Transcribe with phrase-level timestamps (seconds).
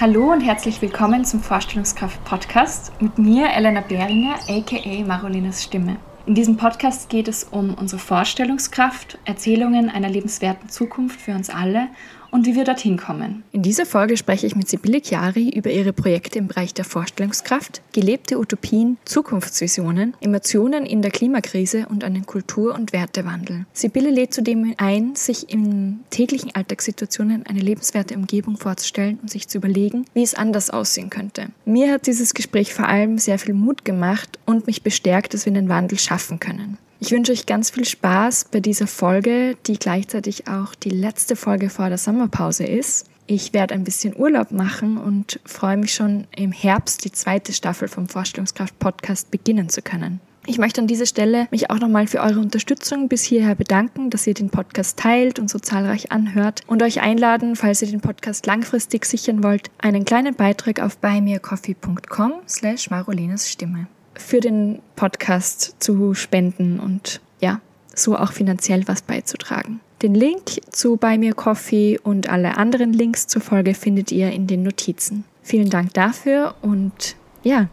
[0.00, 5.96] Hallo und herzlich willkommen zum Vorstellungskraft Podcast mit mir, Elena Behringer, aka Marolinas Stimme.
[6.24, 11.88] In diesem Podcast geht es um unsere Vorstellungskraft, Erzählungen einer lebenswerten Zukunft für uns alle
[12.30, 13.42] und wie wir dorthin kommen.
[13.52, 17.82] In dieser Folge spreche ich mit Sibylle Chiari über ihre Projekte im Bereich der Vorstellungskraft,
[17.92, 23.66] gelebte Utopien, Zukunftsvisionen, Emotionen in der Klimakrise und einen Kultur- und Wertewandel.
[23.72, 29.58] Sibylle lädt zudem ein, sich in täglichen Alltagssituationen eine lebenswerte Umgebung vorzustellen und sich zu
[29.58, 31.48] überlegen, wie es anders aussehen könnte.
[31.64, 35.52] Mir hat dieses Gespräch vor allem sehr viel Mut gemacht und mich bestärkt, dass wir
[35.52, 36.78] den Wandel schaffen können.
[37.02, 41.70] Ich wünsche euch ganz viel Spaß bei dieser Folge, die gleichzeitig auch die letzte Folge
[41.70, 43.06] vor der Sommerpause ist.
[43.26, 47.88] Ich werde ein bisschen Urlaub machen und freue mich schon im Herbst die zweite Staffel
[47.88, 50.20] vom Vorstellungskraft Podcast beginnen zu können.
[50.46, 54.26] Ich möchte an dieser Stelle mich auch nochmal für eure Unterstützung bis hierher bedanken, dass
[54.26, 58.44] ihr den Podcast teilt und so zahlreich anhört und euch einladen, falls ihr den Podcast
[58.44, 63.86] langfristig sichern wollt, einen kleinen Beitrag auf buymeacoffee.com slash Marolinas Stimme
[64.20, 67.60] für den Podcast zu spenden und ja,
[67.94, 69.80] so auch finanziell was beizutragen.
[70.02, 74.46] Den Link zu Buy Me Coffee und alle anderen Links zur Folge findet ihr in
[74.46, 75.24] den Notizen.
[75.42, 77.68] Vielen Dank dafür und ja,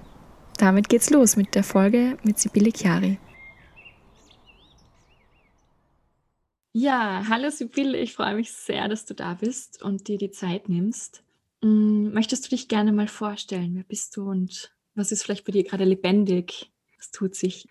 [0.58, 3.20] damit geht's los mit der Folge mit Sibylle Chiari.
[6.74, 10.70] Ja, hallo Sibylle, ich freue mich sehr, dass du da bist und dir die Zeit
[10.70, 11.24] nimmst.
[11.62, 13.72] Mm, möchtest du dich gerne mal vorstellen?
[13.76, 16.72] Wer bist du und was ist vielleicht bei dir gerade lebendig?
[16.98, 17.68] Was tut sich?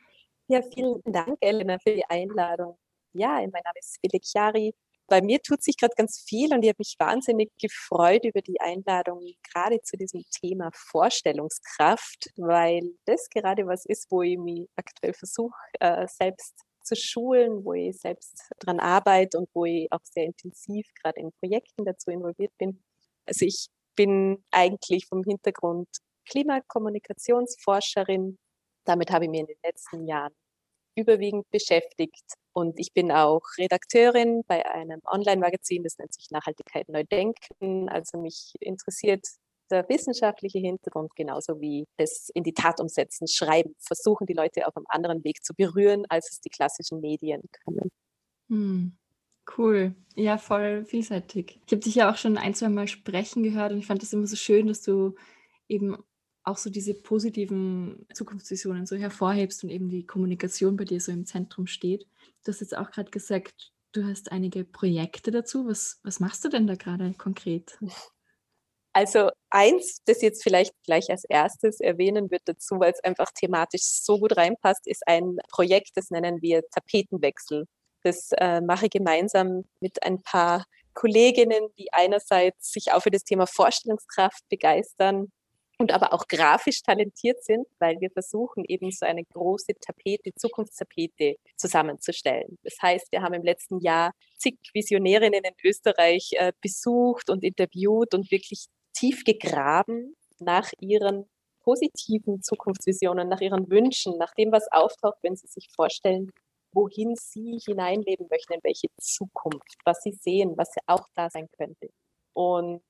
[0.48, 2.78] Ja, vielen Dank, Elena, für die Einladung.
[3.12, 4.74] Ja, mein Name ist Felix Chiari.
[5.08, 8.60] Bei mir tut sich gerade ganz viel und ich habe mich wahnsinnig gefreut über die
[8.60, 9.20] Einladung
[9.52, 15.54] gerade zu diesem Thema Vorstellungskraft, weil das gerade was ist, wo ich mich aktuell versuche,
[15.78, 20.86] äh, selbst zu schulen, wo ich selbst dran arbeite und wo ich auch sehr intensiv
[21.03, 22.82] gerade in Projekten dazu involviert bin.
[23.26, 25.88] Also ich bin eigentlich vom Hintergrund
[26.28, 28.38] Klimakommunikationsforscherin.
[28.84, 30.34] Damit habe ich mich in den letzten Jahren
[30.97, 32.25] überwiegend beschäftigt.
[32.53, 37.88] Und ich bin auch Redakteurin bei einem Online-Magazin, das nennt sich Nachhaltigkeit neu denken.
[37.88, 39.26] Also mich interessiert
[39.70, 44.76] der wissenschaftliche Hintergrund genauso wie das in die Tat umsetzen, schreiben, versuchen die Leute auf
[44.76, 47.91] einem anderen Weg zu berühren, als es die klassischen Medien können.
[48.48, 48.97] Hm.
[49.56, 51.60] Cool, ja, voll vielseitig.
[51.66, 54.12] Ich habe dich ja auch schon ein, zwei Mal sprechen gehört und ich fand das
[54.12, 55.15] immer so schön, dass du
[55.69, 55.97] eben
[56.47, 61.27] auch so diese positiven Zukunftsvisionen so hervorhebst und eben die Kommunikation bei dir so im
[61.27, 62.07] Zentrum steht.
[62.45, 65.67] Du hast jetzt auch gerade gesagt, du hast einige Projekte dazu.
[65.67, 67.79] Was, was machst du denn da gerade konkret?
[68.93, 73.83] Also eins, das jetzt vielleicht gleich als erstes erwähnen wird dazu, weil es einfach thematisch
[73.83, 77.67] so gut reinpasst, ist ein Projekt, das nennen wir Tapetenwechsel.
[78.05, 80.65] Das äh, mache ich gemeinsam mit ein paar
[80.95, 85.31] Kolleginnen, die einerseits sich auch für das Thema Vorstellungskraft begeistern
[85.78, 91.37] und aber auch grafisch talentiert sind, weil wir versuchen eben so eine große Tapete, Zukunftstapete
[91.56, 92.59] zusammenzustellen.
[92.62, 98.15] Das heißt, wir haben im letzten Jahr zig Visionärinnen in Österreich äh, besucht und interviewt
[98.15, 101.28] und wirklich tief gegraben nach ihren
[101.62, 106.31] positiven Zukunftsvisionen, nach ihren Wünschen, nach dem, was auftaucht, wenn sie sich vorstellen,
[106.72, 111.88] wohin sie hineinleben möchten, in welche Zukunft, was sie sehen, was auch da sein könnte.
[112.34, 112.82] Und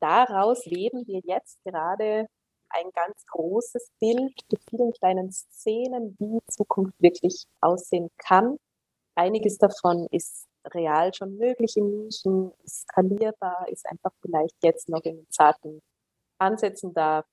[0.00, 2.26] daraus leben wir jetzt gerade
[2.70, 8.56] ein ganz großes Bild mit vielen kleinen Szenen, wie Zukunft wirklich aussehen kann.
[9.14, 15.26] Einiges davon ist real schon möglich in Nischen, skalierbar, ist einfach vielleicht jetzt noch in
[15.30, 15.80] zarten
[16.38, 17.24] Ansätzen da.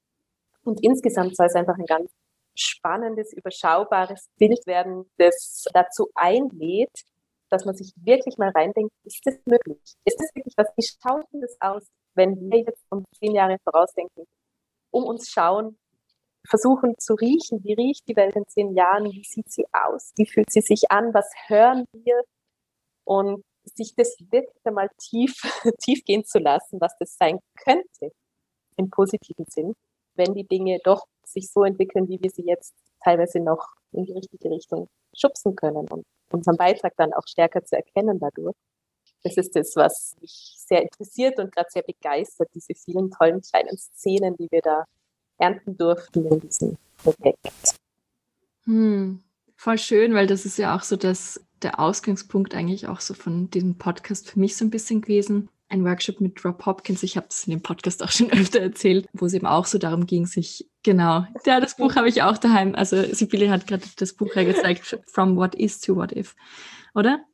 [0.64, 2.12] Und insgesamt soll es einfach ein ganz
[2.56, 7.04] spannendes, überschaubares Bild werden, das dazu einlädt,
[7.50, 9.80] dass man sich wirklich mal reindenkt, ist das möglich?
[10.04, 10.68] Ist das wirklich was?
[10.76, 11.86] Wie schaut denn das aus?
[12.16, 14.26] wenn wir jetzt um zehn Jahre vorausdenken,
[14.92, 15.78] um uns schauen,
[16.48, 20.26] versuchen zu riechen, wie riecht die Welt in zehn Jahren, wie sieht sie aus, wie
[20.26, 22.22] fühlt sie sich an, was hören wir
[23.04, 25.34] und sich das wirklich einmal tief,
[25.82, 28.12] tief gehen zu lassen, was das sein könnte
[28.78, 29.74] im positiven Sinn,
[30.16, 32.74] wenn die Dinge doch sich so entwickeln, wie wir sie jetzt
[33.04, 37.76] teilweise noch in die richtige Richtung schubsen können und unseren Beitrag dann auch stärker zu
[37.76, 38.56] erkennen dadurch
[39.26, 43.78] das ist das, was mich sehr interessiert und gerade sehr begeistert, diese vielen tollen kleinen
[43.78, 44.86] Szenen, die wir da
[45.38, 47.76] ernten durften in diesem Projekt.
[48.66, 49.24] Hm,
[49.56, 53.50] voll schön, weil das ist ja auch so das, der Ausgangspunkt eigentlich auch so von
[53.50, 55.50] diesem Podcast für mich so ein bisschen gewesen.
[55.68, 59.08] Ein Workshop mit Rob Hopkins, ich habe das in dem Podcast auch schon öfter erzählt,
[59.14, 62.38] wo es eben auch so darum ging, sich, genau, ja, das Buch habe ich auch
[62.38, 66.36] daheim, also Sibylle hat gerade das Buch hergezeigt, From What Is to What If,
[66.94, 67.26] oder?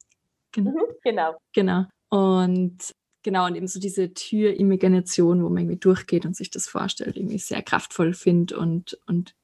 [0.51, 0.73] Genau.
[1.03, 1.37] Genau.
[1.53, 1.85] Genau.
[2.09, 2.93] Und
[3.23, 7.37] Genau, und eben so diese Tür-Imagination, wo man irgendwie durchgeht und sich das vorstellt, irgendwie
[7.37, 9.35] sehr kraftvoll finde und, und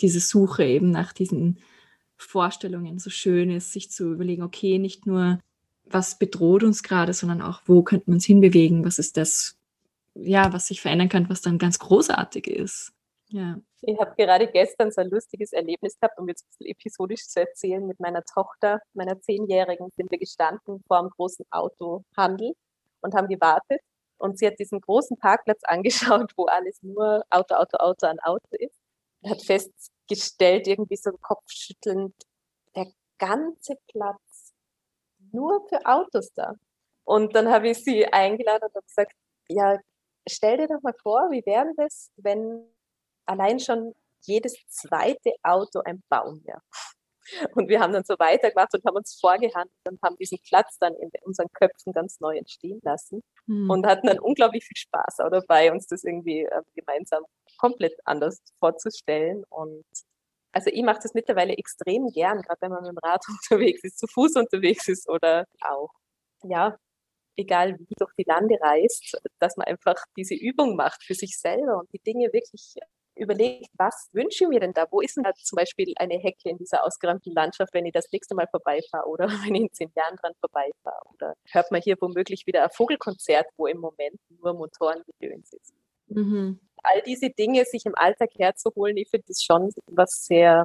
[0.00, 1.60] diese Suche eben nach diesen
[2.16, 5.38] Vorstellungen so schön ist, sich zu überlegen, okay, nicht nur,
[5.88, 9.56] was bedroht uns gerade, sondern auch, wo könnte man es hinbewegen, was ist das,
[10.14, 12.92] ja, was sich verändern kann, was dann ganz großartig ist.
[13.28, 13.58] Ja.
[13.82, 17.40] Ich habe gerade gestern so ein lustiges Erlebnis gehabt, um jetzt ein bisschen episodisch zu
[17.40, 17.86] erzählen.
[17.86, 22.54] Mit meiner Tochter, meiner Zehnjährigen, sind wir gestanden vor einem großen Autohandel
[23.00, 23.80] und haben gewartet.
[24.18, 28.56] Und sie hat diesen großen Parkplatz angeschaut, wo alles nur Auto, Auto, Auto an Auto
[28.58, 28.78] ist.
[29.20, 32.14] Und hat festgestellt, irgendwie so kopfschüttelnd,
[32.74, 32.86] der
[33.18, 34.20] ganze Platz
[35.32, 36.54] nur für Autos da.
[37.04, 39.12] Und dann habe ich sie eingeladen und habe gesagt,
[39.48, 39.78] ja,
[40.28, 42.66] stell dir doch mal vor, wie wäre das, wenn
[43.26, 46.60] allein schon jedes zweite Auto ein Baum wäre.
[47.54, 50.94] Und wir haben dann so weitergemacht und haben uns vorgehandelt und haben diesen Platz dann
[50.94, 53.68] in unseren Köpfen ganz neu entstehen lassen hm.
[53.68, 57.24] und hatten dann unglaublich viel Spaß auch dabei, uns das irgendwie äh, gemeinsam
[57.58, 59.44] komplett anders vorzustellen.
[59.48, 59.84] Und
[60.56, 63.98] also ich mache das mittlerweile extrem gern, gerade wenn man mit dem Rad unterwegs ist,
[63.98, 65.90] zu Fuß unterwegs ist oder auch,
[66.44, 66.78] ja,
[67.36, 71.78] egal wie durch die Lande reist, dass man einfach diese Übung macht für sich selber
[71.78, 72.74] und die Dinge wirklich
[73.16, 74.86] überlegt, was wünsche ich mir denn da?
[74.90, 78.10] Wo ist denn da zum Beispiel eine Hecke in dieser ausgeräumten Landschaft, wenn ich das
[78.10, 81.02] nächste Mal vorbeifahre oder wenn ich in zehn Jahren dran vorbeifahre?
[81.12, 85.74] Oder hört man hier womöglich wieder ein Vogelkonzert, wo im Moment nur Motorengedöns ist?
[86.08, 86.60] Mhm.
[86.82, 90.64] All diese Dinge sich im Alltag herzuholen, ich finde das schon was sehr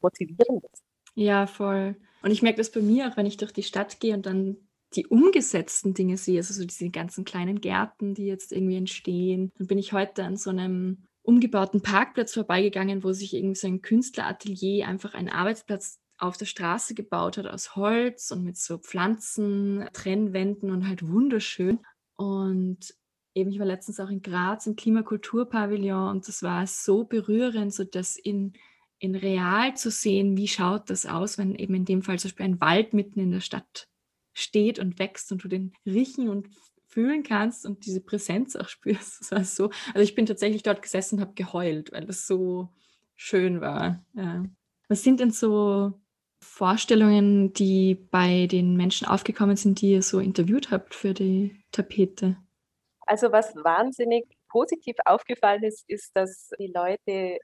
[0.00, 0.82] motivierendes.
[1.14, 1.96] Ja, voll.
[2.22, 4.56] Und ich merke das bei mir auch, wenn ich durch die Stadt gehe und dann
[4.94, 9.50] die umgesetzten Dinge sehe, also so diese ganzen kleinen Gärten, die jetzt irgendwie entstehen.
[9.58, 13.82] Dann bin ich heute an so einem umgebauten Parkplatz vorbeigegangen, wo sich irgendwie so ein
[13.82, 19.86] Künstleratelier einfach einen Arbeitsplatz auf der Straße gebaut hat aus Holz und mit so Pflanzen,
[19.92, 21.80] Trennwänden und halt wunderschön.
[22.16, 22.94] Und
[23.36, 27.84] eben, ich war letztens auch in Graz im Klimakulturpavillon und das war so berührend, so
[27.84, 28.54] das in,
[28.98, 32.46] in real zu sehen, wie schaut das aus, wenn eben in dem Fall zum Beispiel
[32.46, 33.88] ein Wald mitten in der Stadt
[34.32, 36.48] steht und wächst und du den riechen und
[36.86, 39.20] fühlen kannst und diese Präsenz auch spürst.
[39.20, 39.70] Das war so.
[39.88, 42.70] Also ich bin tatsächlich dort gesessen und habe geheult, weil das so
[43.16, 44.02] schön war.
[44.14, 44.44] Ja.
[44.88, 46.00] Was sind denn so
[46.40, 52.36] Vorstellungen, die bei den Menschen aufgekommen sind, die ihr so interviewt habt für die Tapete?
[53.06, 57.38] Also was wahnsinnig positiv aufgefallen ist, ist, dass die Leute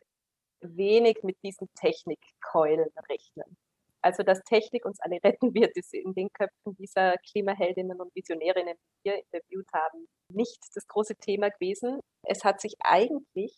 [0.60, 3.56] wenig mit diesen Technikkeulen rechnen.
[4.02, 8.74] Also, dass Technik uns alle retten wird, ist in den Köpfen dieser Klimaheldinnen und Visionärinnen,
[9.04, 12.00] die wir interviewt haben, nicht das große Thema gewesen.
[12.24, 13.56] Es hat sich eigentlich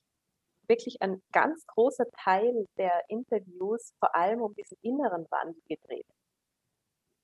[0.69, 6.07] wirklich ein ganz großer Teil der Interviews vor allem um diesen inneren Wandel gedreht.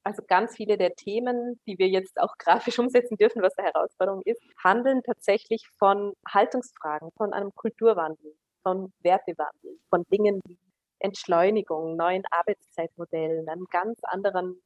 [0.02, 4.23] Also ganz viele der Themen, die wir jetzt auch grafisch umsetzen dürfen, was eine Herausforderung
[4.25, 10.58] ist, handeln tatsächlich von Haltungsfragen, von einem Kulturwandel, von Wertewandel, von Dingen wie
[11.00, 14.61] Entschleunigung, neuen Arbeitszeitmodellen, einem ganz anderen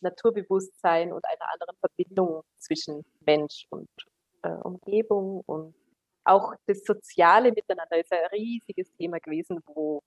[0.00, 3.88] Naturbewusstsein und einer anderen Verbindung zwischen Mensch und
[4.42, 5.74] äh, Umgebung und
[6.24, 7.98] auch das soziale Miteinander.
[7.98, 10.02] Ist ein riesiges Thema gewesen, wo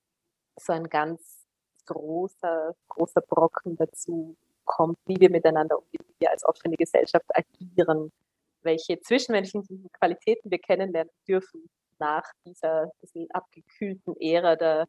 [0.59, 1.45] so ein ganz
[1.85, 4.35] großer, großer Brocken dazu
[4.67, 8.11] kommt, wie wir miteinander umgehen, wie wir als offene Gesellschaft agieren,
[8.61, 11.67] welche zwischenmenschlichen Qualitäten wir kennenlernen dürfen
[11.99, 12.91] nach dieser
[13.33, 14.87] abgekühlten Ära der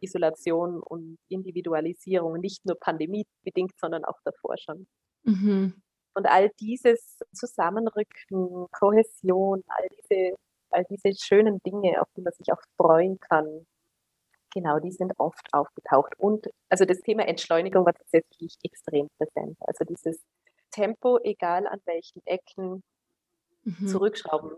[0.00, 4.86] Isolation und Individualisierung, nicht nur pandemiebedingt, sondern auch davor schon.
[5.22, 5.80] Mhm.
[6.14, 10.36] Und all dieses Zusammenrücken, Kohäsion, all diese,
[10.70, 13.66] all diese schönen Dinge, auf die man sich auch freuen kann,
[14.52, 16.12] genau, die sind oft aufgetaucht.
[16.18, 19.56] Und also das Thema Entschleunigung war tatsächlich extrem präsent.
[19.60, 20.22] Also dieses
[20.70, 22.82] Tempo, egal an welchen Ecken,
[23.64, 23.86] mhm.
[23.86, 24.50] zurückschrauben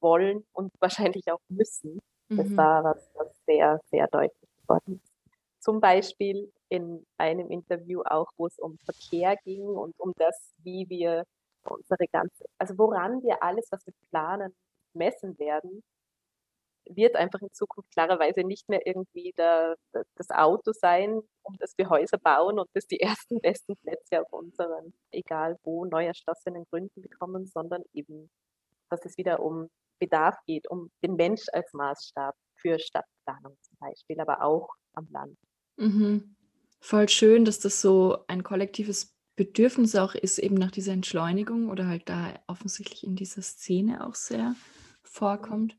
[0.00, 2.00] wollen und wahrscheinlich auch müssen.
[2.28, 2.56] Das mhm.
[2.56, 5.00] war was, was sehr, sehr deutlich worden
[5.60, 10.88] Zum Beispiel in einem Interview auch, wo es um Verkehr ging und um das, wie
[10.88, 11.24] wir
[11.62, 14.54] unsere ganze, also woran wir alles, was wir planen,
[14.92, 15.82] messen werden,
[16.88, 21.88] wird einfach in Zukunft klarerweise nicht mehr irgendwie der, das Auto sein, um das wir
[21.88, 27.02] Häuser bauen und das die ersten besten Plätze auf unseren, egal wo, neu erschlossenen Gründen
[27.02, 28.30] bekommen, sondern eben,
[28.90, 34.20] dass es wieder um Bedarf geht, um den Mensch als Maßstab für Stadtplanung zum Beispiel,
[34.20, 35.36] aber auch am Land.
[35.76, 36.36] Mhm.
[36.80, 41.86] Voll schön, dass das so ein kollektives Bedürfnis auch ist, eben nach dieser Entschleunigung oder
[41.86, 44.54] halt da offensichtlich in dieser Szene auch sehr
[45.02, 45.76] vorkommt.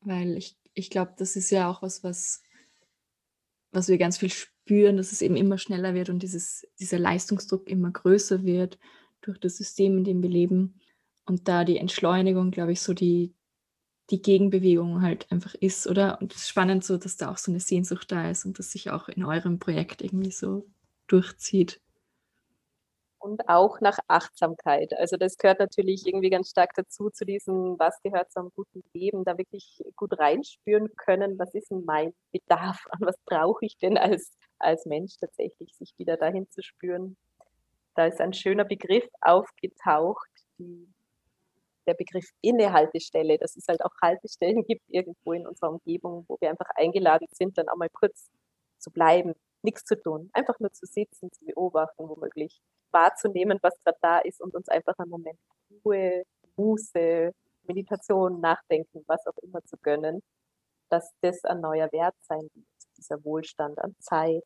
[0.00, 2.42] Weil ich, ich glaube, das ist ja auch was, was,
[3.72, 7.68] was wir ganz viel spüren, dass es eben immer schneller wird und dieses, dieser Leistungsdruck
[7.68, 8.78] immer größer wird
[9.20, 10.80] durch das System, in dem wir leben.
[11.24, 13.34] Und da die Entschleunigung, glaube ich, so die,
[14.10, 16.20] die Gegenbewegung halt einfach ist, oder?
[16.20, 18.70] Und es ist spannend so, dass da auch so eine Sehnsucht da ist und das
[18.70, 20.68] sich auch in eurem Projekt irgendwie so
[21.08, 21.80] durchzieht
[23.18, 24.92] und auch nach Achtsamkeit.
[24.98, 28.82] Also das gehört natürlich irgendwie ganz stark dazu, zu diesem, was gehört zu einem guten
[28.92, 33.76] Leben, da wirklich gut reinspüren können, was ist denn mein Bedarf, an was brauche ich
[33.78, 37.16] denn als, als Mensch tatsächlich, sich wieder dahin zu spüren.
[37.94, 40.86] Da ist ein schöner Begriff aufgetaucht, die,
[41.86, 46.50] der Begriff Innehaltestelle, dass es halt auch Haltestellen gibt irgendwo in unserer Umgebung, wo wir
[46.50, 48.30] einfach eingeladen sind, dann auch mal kurz
[48.78, 52.60] zu bleiben, nichts zu tun, einfach nur zu sitzen, zu beobachten, womöglich
[52.90, 55.38] wahrzunehmen, was gerade da ist und uns einfach einen Moment
[55.84, 56.24] Ruhe,
[56.56, 57.32] Muße,
[57.66, 60.22] Meditation, Nachdenken, was auch immer zu gönnen,
[60.88, 64.44] dass das ein neuer Wert sein wird, dieser Wohlstand an Zeit,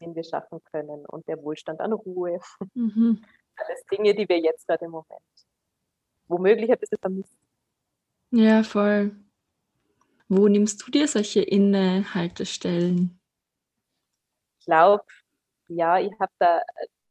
[0.00, 2.38] den wir schaffen können und der Wohlstand an Ruhe.
[2.74, 3.24] Mhm.
[3.56, 5.22] Alles Dinge, die wir jetzt gerade im Moment
[6.28, 7.36] womöglich ein bisschen vermissen.
[8.30, 9.16] Ja, voll.
[10.28, 13.17] Wo nimmst du dir solche Innehaltestellen?
[14.68, 15.02] Ich glaube,
[15.68, 16.60] ja, ich habe da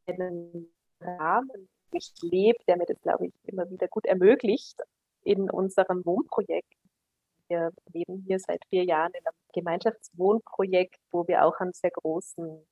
[0.05, 0.71] einen
[1.01, 4.79] Rahmen durchlebt, der mir das, glaube ich, immer wieder gut ermöglicht
[5.23, 6.71] in unserem Wohnprojekt.
[7.47, 12.63] Wir leben hier seit vier Jahren in einem Gemeinschaftswohnprojekt, wo wir auch einen sehr großen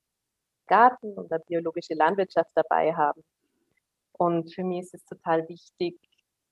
[0.68, 3.24] Garten und eine biologische Landwirtschaft dabei haben.
[4.12, 6.00] Und für mich ist es total wichtig,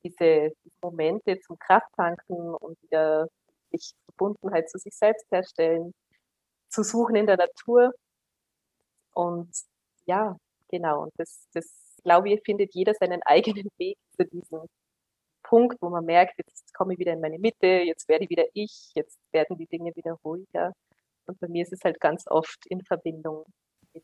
[0.04, 3.28] diese Momente zum Krafttanken und wieder
[3.70, 5.94] sich Verbundenheit zu sich selbst herstellen,
[6.70, 7.94] zu suchen in der Natur.
[9.14, 9.50] Und
[10.06, 10.38] ja,
[10.74, 11.70] Genau, und das, das
[12.04, 14.66] glaube ich, findet jeder seinen eigenen Weg zu diesem
[15.44, 18.46] Punkt, wo man merkt, jetzt komme ich wieder in meine Mitte, jetzt werde ich wieder
[18.54, 20.74] ich, jetzt werden die Dinge wieder ruhiger.
[21.28, 23.46] Und bei mir ist es halt ganz oft in Verbindung
[23.94, 24.04] mit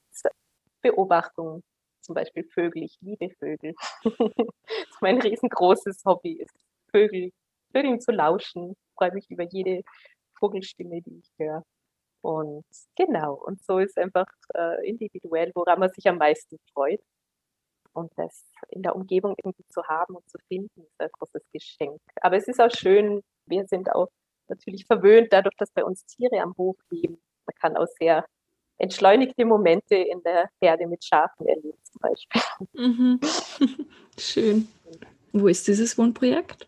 [0.84, 1.63] Beobachtung,
[2.01, 2.84] zum Beispiel Vögel.
[2.84, 3.74] Ich liebe Vögel.
[5.01, 6.54] mein riesengroßes Hobby ist
[6.92, 7.32] Vögel,
[7.72, 8.74] Vögeln zu lauschen.
[8.74, 9.82] Ich freue mich über jede
[10.38, 11.63] Vogelstimme, die ich höre.
[12.22, 17.02] Und genau, und so ist einfach äh, individuell, woran man sich am meisten freut.
[17.94, 22.00] Und das in der Umgebung irgendwie zu haben und zu finden, ist ein großes Geschenk.
[22.22, 24.10] Aber es ist auch schön, wir sind auch
[24.48, 27.20] natürlich verwöhnt dadurch, dass bei uns Tiere am Hof leben.
[27.46, 28.26] Man kann auch sehr
[28.78, 32.42] entschleunigte Momente in der Herde mit Schafen erleben, zum Beispiel.
[32.74, 33.20] Mhm.
[34.18, 34.68] Schön.
[35.34, 36.68] Wo ist dieses Wohnprojekt?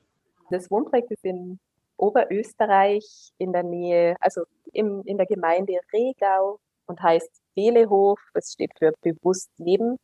[0.49, 1.59] Das Wohnprojekt ist in
[2.01, 4.43] Oberösterreich in der Nähe, also
[4.73, 8.19] im, in der Gemeinde Regau und heißt Belehof.
[8.33, 9.97] Es steht für bewusst leben.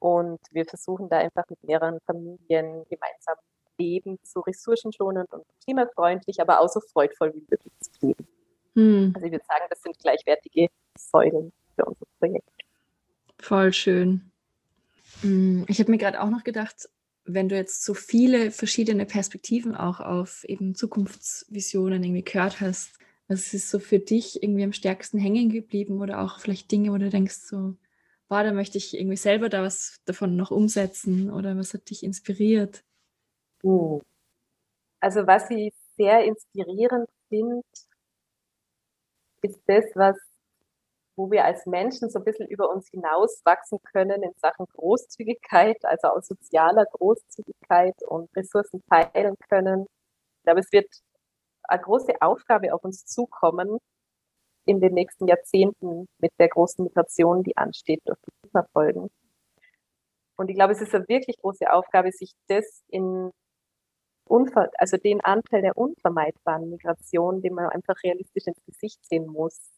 [0.00, 3.36] Und wir versuchen da einfach mit mehreren Familien gemeinsam
[3.78, 8.28] leben, so ressourcenschonend und klimafreundlich, aber auch so freudvoll wie möglich zu leben.
[8.74, 9.12] Hm.
[9.14, 12.48] Also ich würde sagen, das sind gleichwertige Säulen für unser Projekt.
[13.40, 14.30] Voll schön.
[15.20, 16.88] Hm, ich habe mir gerade auch noch gedacht,
[17.28, 23.52] wenn du jetzt so viele verschiedene Perspektiven auch auf eben Zukunftsvisionen irgendwie gehört hast, was
[23.52, 27.10] ist so für dich irgendwie am stärksten hängen geblieben oder auch vielleicht Dinge, wo du
[27.10, 27.74] denkst so,
[28.28, 32.02] boah, da möchte ich irgendwie selber da was davon noch umsetzen oder was hat dich
[32.02, 32.82] inspiriert?
[33.62, 34.00] Oh.
[35.00, 37.62] Also was ich sehr inspirierend finde,
[39.42, 40.16] ist das, was
[41.18, 45.84] wo wir als Menschen so ein bisschen über uns hinaus wachsen können in Sachen Großzügigkeit,
[45.84, 49.86] also aus sozialer Großzügigkeit und Ressourcen teilen können.
[50.38, 50.86] Ich glaube, es wird
[51.64, 53.78] eine große Aufgabe auf uns zukommen
[54.64, 59.10] in den nächsten Jahrzehnten mit der großen Migration, die ansteht durch die Klimafolgen.
[60.36, 63.32] Und ich glaube, es ist eine wirklich große Aufgabe, sich das in
[64.76, 69.77] also den Anteil der unvermeidbaren Migration, den man einfach realistisch ins Gesicht sehen muss,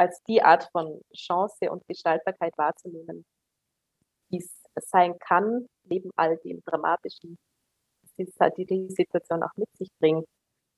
[0.00, 3.26] als die Art von Chance und Gestaltbarkeit wahrzunehmen,
[4.30, 7.36] die es sein kann, neben all dem Dramatischen,
[8.16, 10.26] die halt die Situation auch mit sich bringt.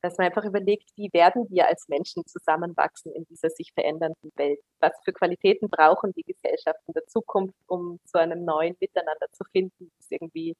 [0.02, 4.58] Dass man einfach überlegt, wie werden wir als Menschen zusammenwachsen in dieser sich verändernden Welt?
[4.80, 9.92] Was für Qualitäten brauchen die Gesellschaften der Zukunft, um zu einem neuen Miteinander zu finden,
[9.98, 10.56] das irgendwie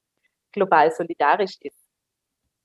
[0.53, 1.77] global solidarisch ist?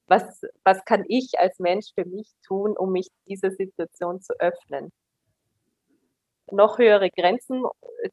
[0.06, 4.92] Was, was kann ich als Mensch für mich tun, um mich dieser Situation zu öffnen?
[6.52, 7.64] Noch höhere Grenzen,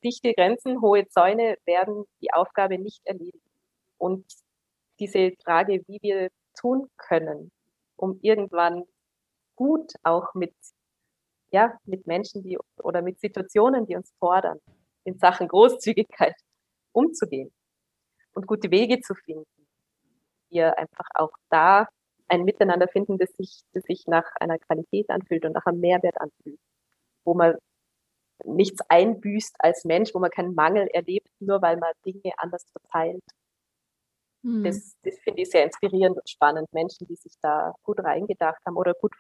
[0.04, 3.42] dichte Grenzen, hohe Zäune werden die Aufgabe nicht erledigen.
[3.98, 4.26] Und
[5.00, 7.52] diese Frage, wie wir tun können,
[7.96, 8.84] um irgendwann
[9.56, 10.54] gut auch mit,
[11.52, 14.60] ja, mit Menschen, die oder mit Situationen, die uns fordern,
[15.04, 16.36] in Sachen Großzügigkeit
[16.92, 17.52] umzugehen
[18.34, 19.46] und gute Wege zu finden.
[20.50, 21.88] Wir einfach auch da
[22.28, 26.20] ein Miteinander finden, das sich, das sich nach einer Qualität anfühlt und nach einem Mehrwert
[26.20, 26.60] anfühlt,
[27.24, 27.56] wo man
[28.44, 33.24] nichts einbüßt als Mensch, wo man keinen Mangel erlebt, nur weil man Dinge anders verteilt.
[34.44, 34.64] Hm.
[34.64, 36.72] Das, das finde ich sehr inspirierend und spannend.
[36.74, 39.14] Menschen, die sich da gut reingedacht haben oder gut,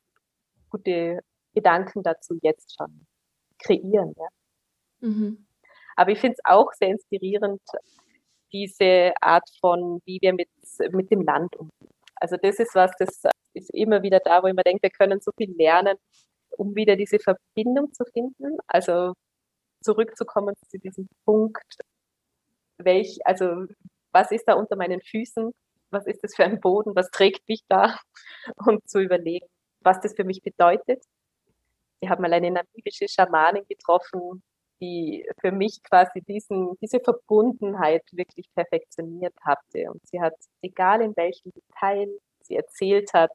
[0.70, 1.20] gute
[1.54, 3.08] Gedanken dazu jetzt schon
[3.60, 4.14] kreieren.
[4.18, 4.28] Ja.
[5.00, 5.48] Mhm.
[5.96, 7.62] Aber ich finde es auch sehr inspirierend,
[8.52, 10.50] diese Art von, wie wir mit,
[10.92, 11.90] mit dem Land umgehen.
[12.16, 15.20] Also das ist was, das ist immer wieder da, wo ich mir denke, wir können
[15.22, 15.98] so viel lernen,
[16.58, 18.58] um wieder diese Verbindung zu finden.
[18.68, 19.14] Also
[19.82, 21.64] zurückzukommen zu diesem Punkt,
[22.78, 23.66] welch, also
[24.12, 25.52] was ist da unter meinen Füßen?
[25.92, 26.96] Was ist das für ein Boden?
[26.96, 27.98] Was trägt mich da?
[28.56, 29.48] Und zu überlegen,
[29.82, 31.04] was das für mich bedeutet.
[32.02, 34.44] Ich habe mal eine namibische Schamanin getroffen,
[34.82, 39.92] die für mich quasi diesen, diese Verbundenheit wirklich perfektioniert hatte.
[39.92, 42.10] Und sie hat, egal in welchem Detail
[42.42, 43.32] sie erzählt hat,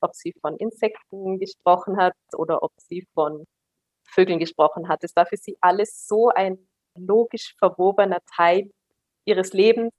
[0.00, 3.44] ob sie von Insekten gesprochen hat oder ob sie von
[4.04, 5.04] Vögeln gesprochen hat.
[5.04, 8.70] Es war für sie alles so ein logisch verwobener Teil
[9.24, 9.92] ihres Lebens,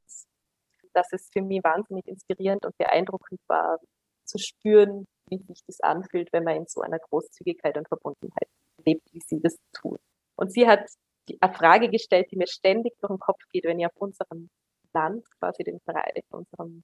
[0.94, 3.78] dass es für mich wahnsinnig inspirierend und beeindruckend war,
[4.26, 8.50] zu spüren, wie sich das anfühlt, wenn man in so einer Großzügigkeit und Verbundenheit
[8.86, 10.00] lebt, wie sie das tut.
[10.36, 10.88] Und sie hat
[11.28, 14.50] die eine Frage gestellt, die mir ständig durch den Kopf geht, wenn ich auf unserem
[14.94, 16.84] Land, quasi den Verein, unserem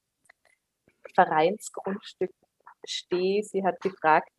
[1.14, 2.32] Vereinsgrundstück
[2.88, 3.44] stehe.
[3.44, 4.30] Sie hat gefragt,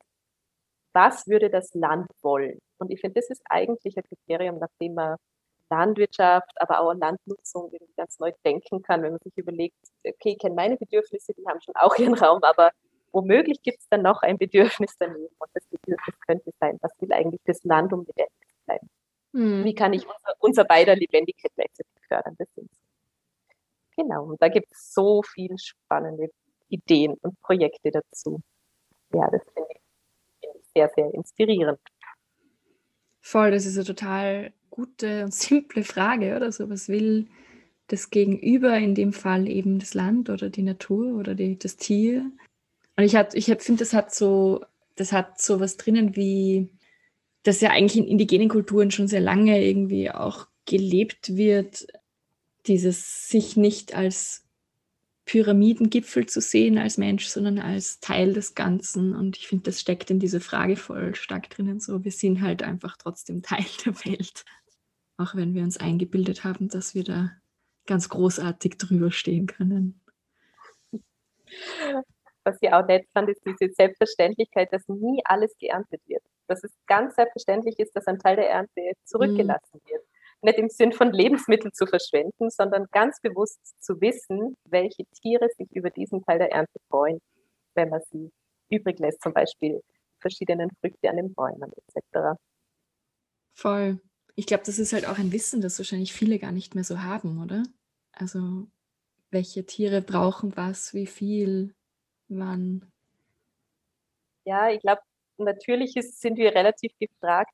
[0.93, 2.59] was würde das Land wollen?
[2.79, 5.17] Und ich finde, das ist eigentlich ein Kriterium, nach dem man
[5.71, 9.76] Landwirtschaft, aber auch Landnutzung ganz neu denken kann, wenn man sich überlegt,
[10.07, 12.71] okay, ich kenne meine Bedürfnisse, die haben schon auch ihren Raum, aber
[13.12, 15.35] womöglich gibt es dann noch ein Bedürfnis daneben.
[15.38, 18.31] Und das Bedürfnis könnte sein, was will eigentlich das Land, um lebendig
[18.65, 18.88] bleiben?
[19.33, 19.65] Hm.
[19.65, 22.37] Wie kann ich unser, unser beider Lebendigkeit gleichzeitig fördern?
[22.38, 22.71] Das sind
[23.97, 26.29] Genau, und da gibt es so viele spannende
[26.68, 28.40] Ideen und Projekte dazu.
[29.12, 29.80] Ja, das finde ich,
[30.40, 31.78] find ich sehr, sehr inspirierend.
[33.20, 36.69] Voll, das ist eine total gute und simple Frage, oder so.
[36.71, 37.28] Was will
[37.88, 42.30] das Gegenüber, in dem Fall eben das Land oder die Natur oder die, das Tier?
[42.97, 44.64] Und ich, ich finde, das hat so,
[44.97, 46.71] das hat so was drinnen wie
[47.47, 51.86] das ja eigentlich in indigenen Kulturen schon sehr lange irgendwie auch gelebt wird,
[52.67, 54.46] dieses sich nicht als
[55.26, 59.15] Pyramidengipfel zu sehen als Mensch, sondern als Teil des Ganzen.
[59.15, 61.80] Und ich finde, das steckt in dieser Frage voll stark drinnen.
[61.80, 64.45] So, wir sind halt einfach trotzdem Teil der Welt.
[65.19, 67.32] Auch wenn wir uns eingebildet haben, dass wir da
[67.86, 70.00] ganz großartig drüber stehen können.
[72.45, 76.73] Was ich auch nett fand, ist diese Selbstverständlichkeit, dass nie alles geerntet wird dass es
[76.86, 79.91] ganz selbstverständlich ist, dass ein Teil der Ernte zurückgelassen mhm.
[79.91, 80.02] wird.
[80.42, 85.70] Nicht im Sinn von Lebensmitteln zu verschwenden, sondern ganz bewusst zu wissen, welche Tiere sich
[85.72, 87.20] über diesen Teil der Ernte freuen,
[87.75, 88.30] wenn man sie
[88.68, 89.82] übrig lässt, zum Beispiel
[90.20, 92.38] verschiedenen Früchte an den Bäumen etc.
[93.54, 94.00] Voll.
[94.34, 97.02] Ich glaube, das ist halt auch ein Wissen, das wahrscheinlich viele gar nicht mehr so
[97.02, 97.62] haben, oder?
[98.12, 98.66] Also,
[99.30, 101.75] welche Tiere brauchen was, wie viel,
[102.28, 102.90] wann.
[104.44, 105.02] Ja, ich glaube,
[105.38, 107.52] natürlich ist, sind wir relativ gefragt,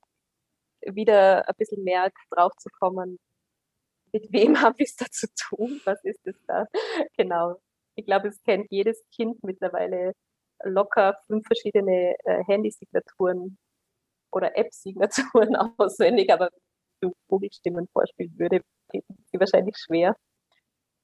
[0.86, 3.18] wieder ein bisschen mehr drauf zu kommen,
[4.12, 6.66] mit wem haben wir es da zu tun, was ist es da?
[7.16, 7.56] Genau.
[7.94, 10.12] Ich glaube, es kennt jedes Kind mittlerweile
[10.64, 13.58] locker fünf verschiedene äh, Handysignaturen
[14.32, 16.50] oder App-Signaturen auswendig, aber
[17.00, 20.16] wenn Vogelstimmen vorspielen würde, sie wahrscheinlich schwer.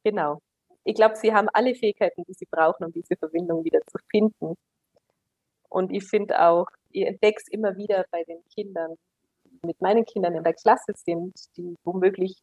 [0.04, 0.40] Genau.
[0.84, 4.54] Ich glaube, sie haben alle Fähigkeiten, die sie brauchen, um diese Verbindung wieder zu finden.
[5.68, 8.96] Und ich finde auch, ich entdecke es immer wieder bei den Kindern,
[9.62, 12.40] mit meinen Kindern in der Klasse sind, die womöglich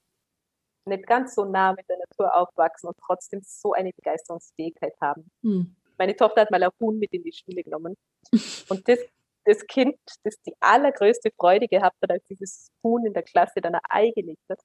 [0.85, 5.29] nicht ganz so nah mit der Natur aufwachsen und trotzdem so eine Begeisterungsfähigkeit haben.
[5.41, 5.75] Hm.
[5.97, 7.95] Meine Tochter hat mal ein Huhn mit in die Schule genommen.
[8.69, 8.99] Und das,
[9.45, 13.75] das Kind, das die allergrößte Freude gehabt hat, als dieses Huhn in der Klasse dann
[13.75, 14.59] ein Ei gelegt hat,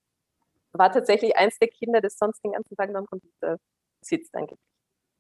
[0.72, 3.59] war tatsächlich eins der Kinder, das sonst den ganzen Tag am Computer
[4.05, 4.35] sitzt.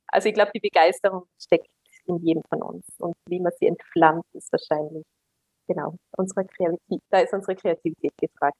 [0.08, 1.68] Also ich glaube, die Begeisterung steckt
[2.06, 2.84] in jedem von uns.
[2.98, 5.04] Und wie man sie entflammt, ist wahrscheinlich,
[5.70, 8.58] genau, unsere Kreativität, da ist unsere Kreativität gefragt.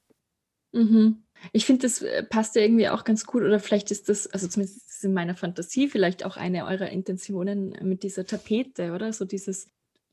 [0.73, 1.25] Mhm.
[1.53, 4.46] Ich finde, das äh, passt ja irgendwie auch ganz gut, oder vielleicht ist das, also
[4.46, 9.12] zumindest in meiner Fantasie, vielleicht auch eine eurer Intentionen mit dieser Tapete, oder?
[9.12, 9.68] So dieses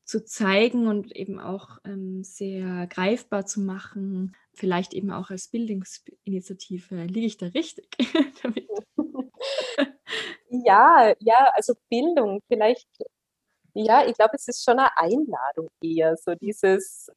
[0.06, 7.04] zu zeigen und eben auch ähm, sehr greifbar zu machen, vielleicht eben auch als Bildungsinitiative.
[7.04, 7.90] Liege ich da richtig
[8.42, 8.68] damit?
[10.50, 12.88] Ja, ja, also Bildung, vielleicht
[13.78, 17.10] ja, ich glaube, es ist schon eine Einladung eher, so dieses,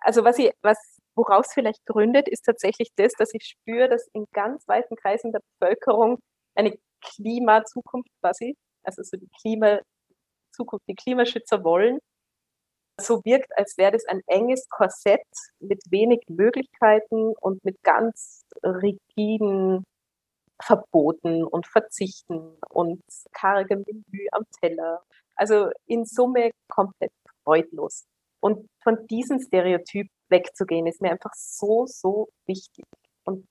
[0.00, 0.78] also was ich, was,
[1.14, 5.40] woraus vielleicht gründet, ist tatsächlich das, dass ich spüre, dass in ganz weiten Kreisen der
[5.58, 6.18] Bevölkerung
[6.54, 11.98] eine Klimazukunft quasi, also so die Klimazukunft, die Klimaschützer wollen,
[13.00, 15.26] so wirkt, als wäre das ein enges Korsett
[15.60, 19.84] mit wenig Möglichkeiten und mit ganz rigiden
[20.62, 25.02] Verboten und Verzichten und kargem Menü am Teller.
[25.36, 27.12] Also in Summe komplett
[27.44, 28.04] freudlos.
[28.40, 32.84] Und von diesem Stereotyp wegzugehen, ist mir einfach so, so wichtig.
[33.24, 33.46] Und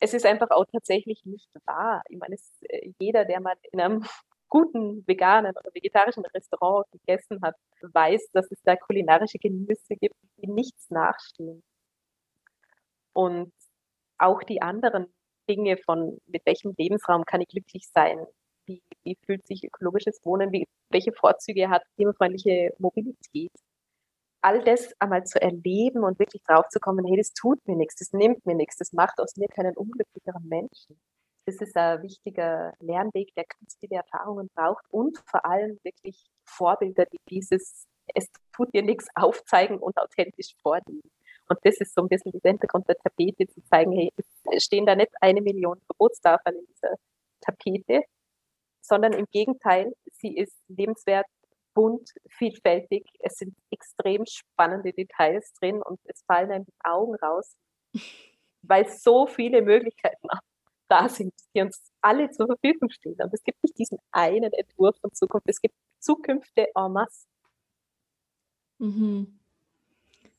[0.00, 2.02] es ist einfach auch tatsächlich nicht wahr.
[2.08, 4.02] Ich meine, es, äh, jeder, der mal in einem
[4.48, 10.46] guten veganen oder vegetarischen Restaurant gegessen hat, weiß, dass es da kulinarische Genüsse gibt, die
[10.46, 11.62] nichts nachstehen.
[13.14, 13.52] Und
[14.18, 15.12] auch die anderen
[15.48, 18.26] Dinge von, mit welchem Lebensraum kann ich glücklich sein?
[18.66, 20.52] Wie, wie fühlt sich ökologisches Wohnen?
[20.52, 23.52] Wie, welche Vorzüge hat klimafreundliche Mobilität?
[24.42, 27.96] All das einmal zu erleben und wirklich drauf zu kommen, hey, das tut mir nichts,
[27.96, 31.00] das nimmt mir nichts, das macht aus mir keinen unglücklicheren Menschen.
[31.46, 37.06] Das ist ein wichtiger Lernweg, der ganz viele Erfahrungen braucht und vor allem wirklich Vorbilder,
[37.06, 41.10] die dieses Es tut dir nichts aufzeigen und authentisch vorleben.
[41.48, 44.86] Und das ist so ein bisschen der Hintergrund der Tapete, zu zeigen, hey, es stehen
[44.86, 46.96] da nicht eine Million Verbotstafeln in dieser
[47.40, 48.02] Tapete,
[48.84, 51.26] sondern im Gegenteil, sie ist lebenswert,
[51.72, 53.06] bunt, vielfältig.
[53.20, 57.56] Es sind extrem spannende Details drin und es fallen einem die Augen raus,
[58.62, 60.28] weil so viele Möglichkeiten
[60.88, 63.20] da sind, die uns alle zur Verfügung stehen.
[63.20, 67.26] Aber es gibt nicht diesen einen Entwurf von Zukunft, es gibt Zukünfte en masse.
[68.78, 69.38] Mhm.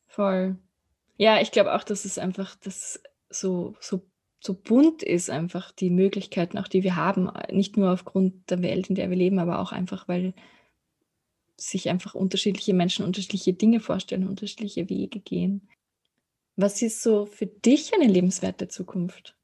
[0.08, 0.58] Voll.
[1.17, 4.01] Ja, ich glaube auch, dass es einfach das so, so,
[4.45, 8.89] so bunt ist, einfach die Möglichkeiten, auch die wir haben, nicht nur aufgrund der Welt,
[8.89, 10.34] in der wir leben, aber auch einfach, weil
[11.58, 15.69] sich einfach unterschiedliche Menschen unterschiedliche Dinge vorstellen, unterschiedliche Wege gehen.
[16.58, 19.36] Was ist so für dich eine lebenswerte Zukunft?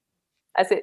[0.53, 0.75] Also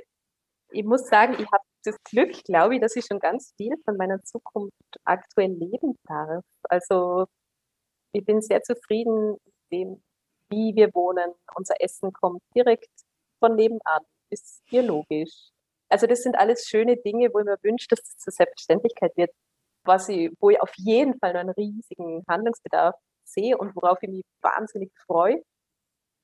[0.70, 3.96] ich muss sagen, ich habe das Glück, glaube ich, dass ich schon ganz viel von
[3.96, 4.72] meiner Zukunft
[5.04, 6.44] aktuell leben darf.
[6.64, 7.26] Also
[8.12, 9.36] ich bin sehr zufrieden
[9.70, 10.02] dem,
[10.50, 11.32] wie wir wohnen.
[11.54, 12.88] Unser Essen kommt direkt
[13.38, 15.50] von nebenan, ist biologisch.
[15.88, 19.30] Also das sind alles schöne Dinge, wo ich mir wünsche, dass es zur Selbstverständlichkeit wird.
[19.84, 24.10] Was ich, wo ich auf jeden Fall noch einen riesigen Handlungsbedarf sehe und worauf ich
[24.10, 25.42] mich wahnsinnig freue,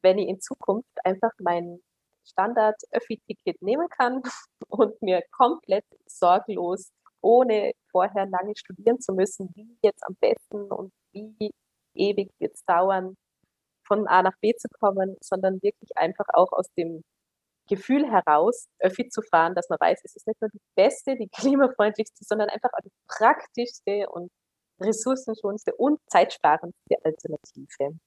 [0.02, 1.80] wenn ich in Zukunft einfach mein
[2.26, 4.22] Standard-Öffi-Ticket nehmen kann
[4.68, 10.92] und mir komplett sorglos, ohne vorher lange studieren zu müssen, wie jetzt am besten und
[11.12, 11.50] wie
[11.94, 13.16] ewig wird es dauern,
[13.86, 17.02] von A nach B zu kommen, sondern wirklich einfach auch aus dem
[17.68, 21.28] Gefühl heraus, Öffi zu fahren, dass man weiß, es ist nicht nur die beste, die
[21.34, 24.30] klimafreundlichste, sondern einfach auch die praktischste und
[24.80, 27.98] ressourcenschonendste und zeitsparendste Alternative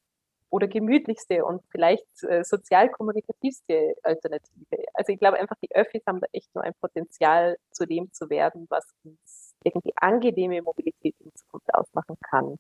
[0.50, 4.86] oder gemütlichste und vielleicht äh, sozial-kommunikativste Alternative.
[4.94, 8.30] Also ich glaube einfach, die Öffis haben da echt nur ein Potenzial, zu dem zu
[8.30, 12.56] werden, was uns irgendwie angenehme Mobilität in Zukunft ausmachen kann.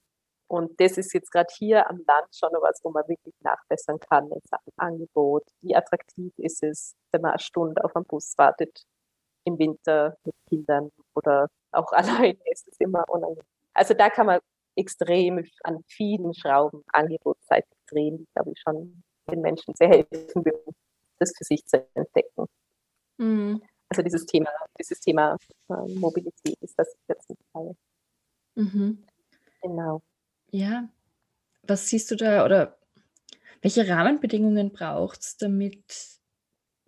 [0.49, 4.31] Und das ist jetzt gerade hier am Land schon was, wo man wirklich nachbessern kann
[4.31, 5.43] in Sachen Angebot.
[5.61, 8.83] Wie attraktiv ist es, wenn man eine Stunde auf einen Bus wartet
[9.43, 11.91] im Winter mit Kindern oder auch
[12.31, 13.43] alleine ist es immer unangenehm.
[13.73, 14.39] Also da kann man
[14.75, 20.73] extrem an vielen Schrauben angebotsseitig drehen, die, glaube ich, schon den Menschen sehr helfen würden,
[21.19, 22.45] das für sich zu entdecken.
[23.17, 23.61] Mhm.
[23.89, 25.37] Also dieses Thema, dieses Thema
[25.69, 27.75] äh, Mobilität ist das jetzt ein Fall.
[28.55, 29.05] Mhm.
[29.61, 30.01] Genau.
[30.51, 30.89] Ja.
[31.63, 32.77] Was siehst du da oder
[33.61, 35.83] welche Rahmenbedingungen braucht es, damit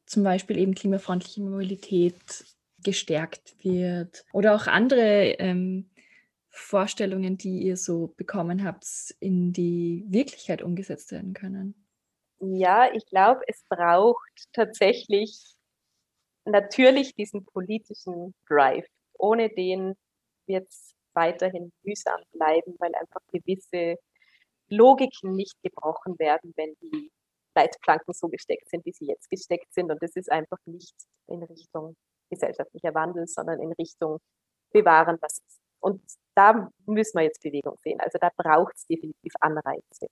[0.06, 2.46] zum Beispiel eben klimafreundliche Mobilität
[2.84, 4.26] gestärkt wird?
[4.32, 5.90] Oder auch andere ähm,
[6.50, 11.86] Vorstellungen, die ihr so bekommen habt, in die Wirklichkeit umgesetzt werden können?
[12.40, 15.56] Ja, ich glaube, es braucht tatsächlich
[16.46, 18.88] natürlich diesen politischen Drive.
[19.18, 19.96] Ohne den
[20.48, 23.96] wird es weiterhin mühsam bleiben, weil einfach gewisse
[24.70, 27.12] Logiken nicht gebrochen werden, wenn die
[27.56, 29.92] Leitplanken so gesteckt sind, wie sie jetzt gesteckt sind.
[29.92, 30.96] Und das ist einfach nicht
[31.28, 31.96] in Richtung
[32.30, 34.20] gesellschaftlicher Wandel, sondern in Richtung
[34.72, 35.60] bewahren, was ist.
[35.82, 36.02] Und
[36.36, 38.00] da müssen wir jetzt Bewegung sehen.
[38.00, 40.08] Also da braucht es definitiv Anreize.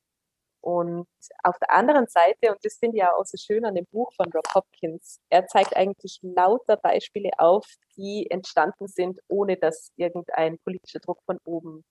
[0.68, 1.08] Und
[1.46, 4.12] auf der anderen Seite, und das finde ich ja auch so schön an dem Buch
[4.18, 10.58] von Rob Hopkins, er zeigt eigentlich lauter Beispiele auf, die entstanden sind, ohne dass irgendein
[10.66, 11.86] politischer Druck von oben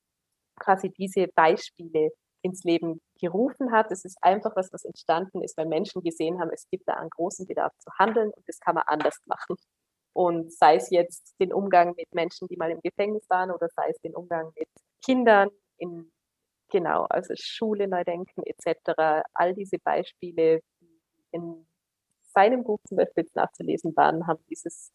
[0.61, 2.11] quasi diese Beispiele
[2.43, 3.91] ins Leben gerufen hat.
[3.91, 7.09] Es ist einfach was, was entstanden ist, weil Menschen gesehen haben, es gibt da einen
[7.09, 9.57] großen Bedarf zu handeln und das kann man anders machen.
[10.13, 13.89] Und sei es jetzt den Umgang mit Menschen, die mal im Gefängnis waren, oder sei
[13.89, 14.69] es den Umgang mit
[15.03, 16.13] Kindern in
[16.71, 19.23] Genau, also Schule neu denken etc.
[19.35, 21.01] All diese Beispiele, die
[21.33, 21.67] in
[22.35, 24.91] seinem Buch zum Beispiel nachzulesen waren, haben dieses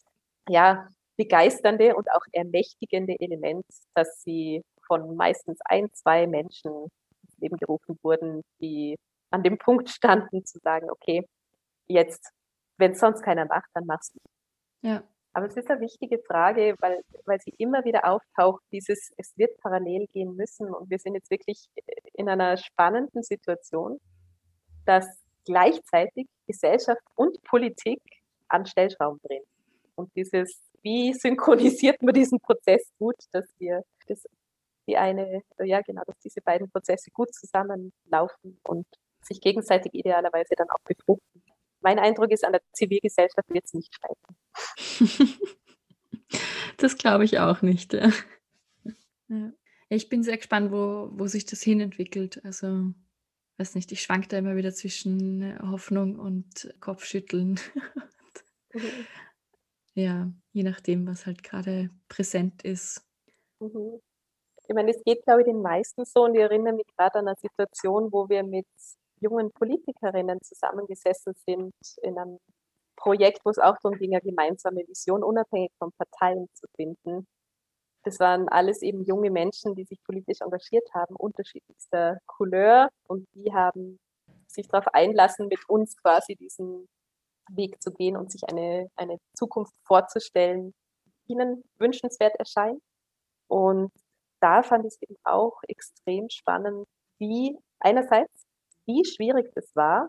[0.48, 6.88] ja begeisternde und auch ermächtigende Element, dass sie von meistens ein, zwei Menschen
[7.38, 8.96] Leben gerufen wurden, die
[9.30, 11.26] an dem Punkt standen, zu sagen, okay,
[11.88, 12.32] jetzt,
[12.78, 14.20] wenn es sonst keiner macht, dann machst du.
[14.88, 15.02] Ja.
[15.34, 19.56] Aber es ist eine wichtige Frage, weil, weil sie immer wieder auftaucht, dieses, es wird
[19.60, 20.72] parallel gehen müssen.
[20.74, 21.68] Und wir sind jetzt wirklich
[22.12, 23.98] in einer spannenden Situation,
[24.84, 25.06] dass
[25.44, 28.02] gleichzeitig Gesellschaft und Politik
[28.48, 29.44] an Stellschrauben drehen.
[29.94, 34.26] Und dieses, wie synchronisiert man diesen Prozess gut, dass wir das,
[34.86, 38.86] die eine, ja genau, dass diese beiden Prozesse gut zusammenlaufen und
[39.22, 41.42] sich gegenseitig idealerweise dann auch befruchten.
[41.80, 44.36] Mein Eindruck ist, an der Zivilgesellschaft wird es nicht scheitern.
[46.76, 47.92] das glaube ich auch nicht.
[47.92, 48.10] Ja.
[49.28, 49.52] Ja.
[49.88, 52.44] Ich bin sehr gespannt, wo, wo sich das hinentwickelt.
[52.44, 52.92] Also,
[53.58, 57.60] weiß nicht, ich schwank da immer wieder zwischen Hoffnung und Kopfschütteln.
[58.72, 59.06] mhm.
[59.94, 63.06] Ja, je nachdem, was halt gerade präsent ist.
[63.60, 64.00] Mhm.
[64.66, 67.28] Ich meine, es geht, glaube ich, den meisten so und ich erinnere mich gerade an
[67.28, 68.66] eine Situation, wo wir mit
[69.20, 72.38] jungen Politikerinnen zusammengesessen sind in einem
[73.02, 77.26] Projekt, wo es auch darum ging, eine gemeinsame Vision unabhängig von Parteien zu finden.
[78.04, 83.52] Das waren alles eben junge Menschen, die sich politisch engagiert haben, unterschiedlichster Couleur und die
[83.52, 83.98] haben
[84.46, 86.88] sich darauf einlassen, mit uns quasi diesen
[87.50, 90.72] Weg zu gehen und sich eine, eine Zukunft vorzustellen,
[91.06, 92.80] die ihnen wünschenswert erscheint.
[93.48, 93.90] Und
[94.40, 96.86] da fand ich es eben auch extrem spannend,
[97.18, 98.46] wie einerseits
[98.86, 100.08] wie schwierig es war,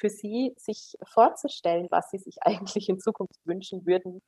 [0.00, 4.20] für sie sich vorzustellen, was sie sich eigentlich in Zukunft wünschen würden,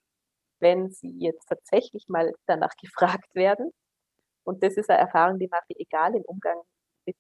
[0.61, 3.73] wenn sie jetzt tatsächlich mal danach gefragt werden.
[4.45, 6.61] Und das ist eine Erfahrung, die mache ich egal im Umgang
[7.07, 7.17] mit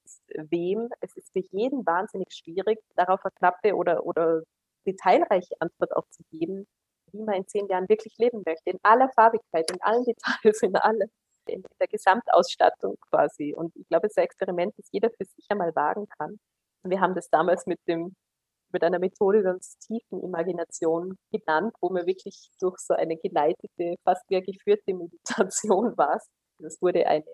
[0.50, 0.88] wem.
[1.00, 4.42] Es ist für jeden wahnsinnig schwierig, darauf eine knappe oder, oder
[4.86, 6.66] detailreiche Antwort auch zu geben,
[7.12, 8.70] wie man in zehn Jahren wirklich leben möchte.
[8.70, 11.08] In aller Farbigkeit, in allen Details, in allem
[11.46, 13.54] in der Gesamtausstattung quasi.
[13.54, 16.38] Und ich glaube, es ist ein Experiment, das jeder für sich einmal wagen kann.
[16.84, 18.14] Wir haben das damals mit dem
[18.72, 24.22] mit einer Methode der tiefen Imagination genannt, wo man wirklich durch so eine geleitete, fast
[24.28, 26.20] wie eine geführte Meditation war.
[26.58, 27.24] Es wurde eine,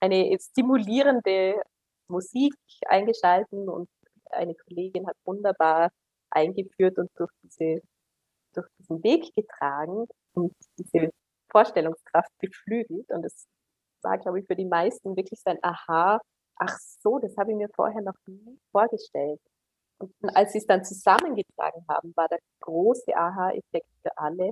[0.00, 1.60] eine stimulierende
[2.08, 2.54] Musik
[2.86, 3.88] eingeschalten und
[4.30, 5.90] eine Kollegin hat wunderbar
[6.30, 7.80] eingeführt und durch, diese,
[8.54, 10.06] durch diesen Weg getragen.
[10.34, 11.10] Und diese
[11.50, 13.10] Vorstellungskraft beflügelt.
[13.10, 13.46] Und es
[14.02, 16.20] war, glaube ich, für die meisten wirklich so ein Aha,
[16.56, 19.40] ach so, das habe ich mir vorher noch nie vorgestellt.
[19.98, 24.50] Und als sie es dann zusammengetragen haben, war der große Aha-Effekt für alle,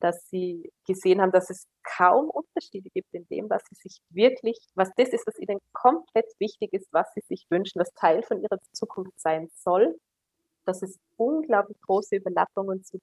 [0.00, 4.58] dass sie gesehen haben, dass es kaum Unterschiede gibt in dem, was sie sich wirklich,
[4.74, 8.42] was das ist, was ihnen komplett wichtig ist, was sie sich wünschen, was Teil von
[8.42, 9.98] ihrer Zukunft sein soll,
[10.64, 12.98] dass es unglaublich große Überlappungen zu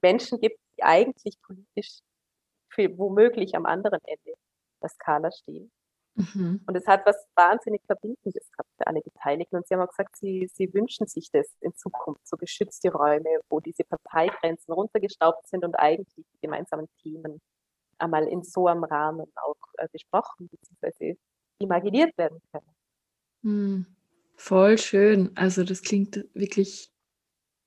[0.00, 1.98] Menschen gibt, die eigentlich politisch
[2.68, 4.34] für womöglich am anderen Ende
[4.82, 5.70] der Skala stehen.
[6.16, 6.60] Mhm.
[6.66, 9.56] Und es hat was wahnsinnig Verbindendes gehabt für alle Beteiligten.
[9.56, 13.40] Und sie haben auch gesagt, sie, sie wünschen sich das in Zukunft, so geschützte Räume,
[13.48, 17.40] wo diese Parteigrenzen runtergestaubt sind und eigentlich die gemeinsamen Themen
[17.98, 21.16] einmal in so einem Rahmen auch äh, besprochen bzw.
[21.58, 22.74] imaginiert werden können.
[23.42, 23.86] Mhm.
[24.36, 25.30] Voll schön.
[25.34, 26.92] Also das klingt wirklich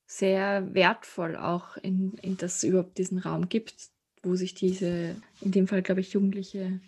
[0.05, 3.89] sehr wertvoll auch, in, in dass es überhaupt diesen Raum gibt,
[4.23, 6.79] wo sich diese, in dem Fall glaube ich, Jugendliche.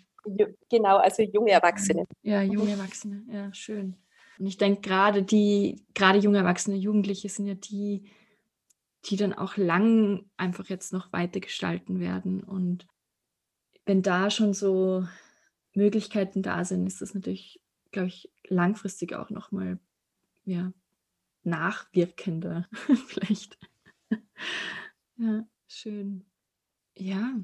[0.70, 2.04] Genau, also junge Erwachsene.
[2.22, 3.96] Ja, junge Erwachsene, ja, schön.
[4.38, 8.10] Und ich denke, gerade die, gerade junge Erwachsene, Jugendliche sind ja die,
[9.04, 12.42] die dann auch lang einfach jetzt noch weiter gestalten werden.
[12.42, 12.86] Und
[13.84, 15.06] wenn da schon so
[15.74, 19.78] Möglichkeiten da sind, ist das natürlich, glaube ich, langfristig auch nochmal
[20.44, 20.72] ja,
[21.44, 22.68] nachwirkender
[23.06, 23.58] vielleicht.
[25.16, 26.24] ja, schön.
[26.96, 27.34] Ja.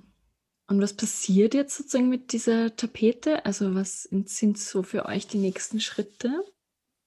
[0.69, 3.45] Und was passiert jetzt sozusagen mit dieser Tapete?
[3.47, 6.45] Also was sind so für euch die nächsten Schritte?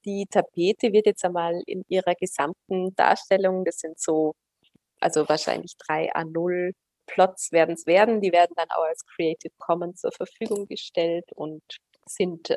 [0.04, 4.34] Die Tapete wird jetzt einmal in ihrer gesamten Darstellung, das sind so,
[5.00, 6.72] also wahrscheinlich drei A0
[7.06, 11.62] Plots werden es werden, die werden dann auch als Creative Commons zur Verfügung gestellt und
[12.08, 12.56] sind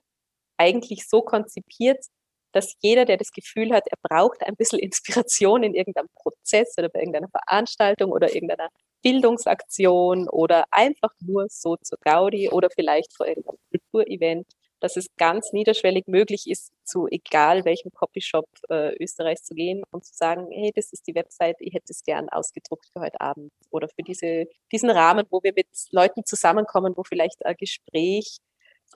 [0.59, 2.05] eigentlich so konzipiert,
[2.53, 6.88] dass jeder, der das Gefühl hat, er braucht ein bisschen Inspiration in irgendeinem Prozess oder
[6.88, 8.71] bei irgendeiner Veranstaltung oder irgendeiner
[9.05, 14.47] Bildungsaktion oder einfach nur so zur Gaudi oder vielleicht vor irgendeinem Kulturevent,
[14.81, 20.05] dass es ganz niederschwellig möglich ist, zu egal welchem Copyshop äh, Österreichs zu gehen und
[20.05, 23.53] zu sagen, hey, das ist die Website, ich hätte es gern ausgedruckt für heute Abend
[23.71, 28.38] oder für diese, diesen Rahmen, wo wir mit Leuten zusammenkommen, wo vielleicht ein Gespräch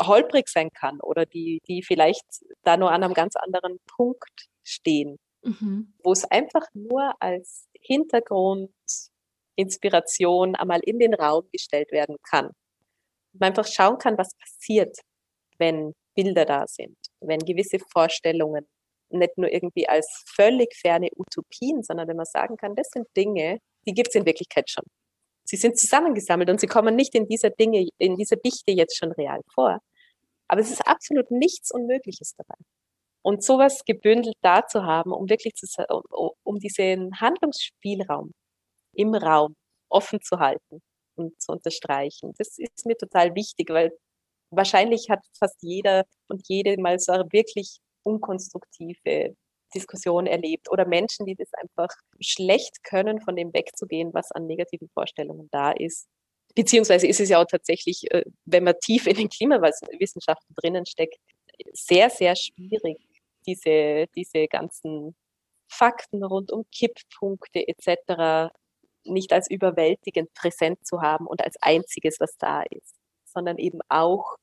[0.01, 5.19] holprig sein kann oder die, die vielleicht da nur an einem ganz anderen Punkt stehen,
[5.43, 5.93] mhm.
[6.03, 8.71] wo es einfach nur als Hintergrund
[9.59, 12.51] Inspiration einmal in den Raum gestellt werden kann.
[13.33, 14.97] Man einfach schauen kann, was passiert,
[15.59, 16.97] wenn Bilder da sind.
[17.21, 18.67] wenn gewisse Vorstellungen
[19.11, 23.59] nicht nur irgendwie als völlig ferne Utopien, sondern wenn man sagen kann, das sind Dinge,
[23.87, 24.85] die gibt es in Wirklichkeit schon.
[25.45, 29.13] Sie sind zusammengesammelt und sie kommen nicht in dieser Dinge, in dieser Dichte jetzt schon
[29.13, 29.79] real vor.
[30.49, 32.55] Aber es ist absolut nichts Unmögliches dabei.
[33.23, 35.67] Und sowas gebündelt da zu haben, um wirklich zu,
[36.11, 38.33] um, um diesen Handlungsspielraum
[38.99, 39.55] im Raum
[39.89, 40.83] offen zu halten
[41.15, 42.35] und zu unterstreichen.
[42.37, 43.93] Das ist mir total wichtig, weil
[44.51, 49.35] wahrscheinlich hat fast jeder und jede mal so eine wirklich unkonstruktive
[49.75, 51.89] Diskussion erlebt oder Menschen, die das einfach
[52.21, 56.09] schlecht können, von dem wegzugehen, was an negativen Vorstellungen da ist.
[56.55, 61.19] Beziehungsweise ist es ja auch tatsächlich, äh, wenn man tief in den Klimawissenschaften drinnen steckt,
[61.73, 62.99] sehr, sehr schwierig,
[63.47, 65.15] diese, diese ganzen
[65.71, 68.51] Fakten rund um Kipppunkte etc.
[69.05, 74.37] nicht als überwältigend präsent zu haben und als einziges, was da ist, sondern eben auch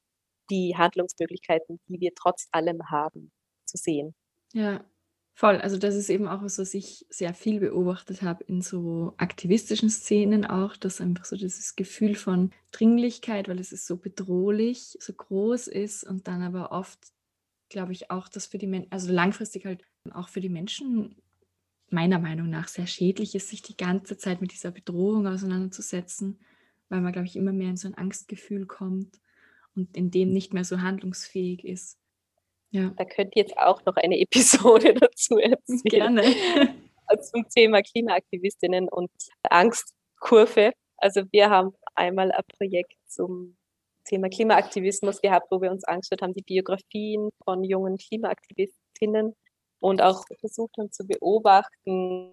[0.49, 3.31] die Handlungsmöglichkeiten, die wir trotz allem haben,
[3.65, 4.15] zu sehen.
[4.53, 4.85] Ja,
[5.37, 9.13] Voll, also das ist eben auch was, was ich sehr viel beobachtet habe in so
[9.17, 14.97] aktivistischen Szenen auch, dass einfach so dieses Gefühl von Dringlichkeit, weil es ist so bedrohlich,
[15.01, 17.11] so groß ist und dann aber oft,
[17.67, 21.21] glaube ich, auch, dass für die Menschen, also langfristig halt auch für die Menschen
[21.89, 26.39] meiner Meinung nach sehr schädlich ist, sich die ganze Zeit mit dieser Bedrohung auseinanderzusetzen,
[26.89, 29.19] weil man, glaube ich, immer mehr in so ein Angstgefühl kommt
[29.75, 31.99] und in dem nicht mehr so handlungsfähig ist.
[32.71, 32.91] Ja.
[32.97, 35.81] Da könnt ihr jetzt auch noch eine Episode dazu erzählen.
[35.83, 36.23] Gerne.
[37.07, 39.11] Also zum Thema Klimaaktivistinnen und
[39.43, 40.71] Angstkurve.
[40.97, 43.57] Also wir haben einmal ein Projekt zum
[44.05, 49.35] Thema Klimaaktivismus gehabt, wo wir uns angeschaut haben, die Biografien von jungen Klimaaktivistinnen
[49.79, 52.31] und auch versucht haben zu beobachten,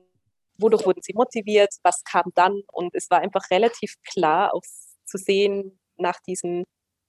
[0.59, 2.63] wodurch wurden sie motiviert, was kam dann.
[2.73, 4.63] Und es war einfach relativ klar auch
[5.05, 6.65] zu sehen nach diesem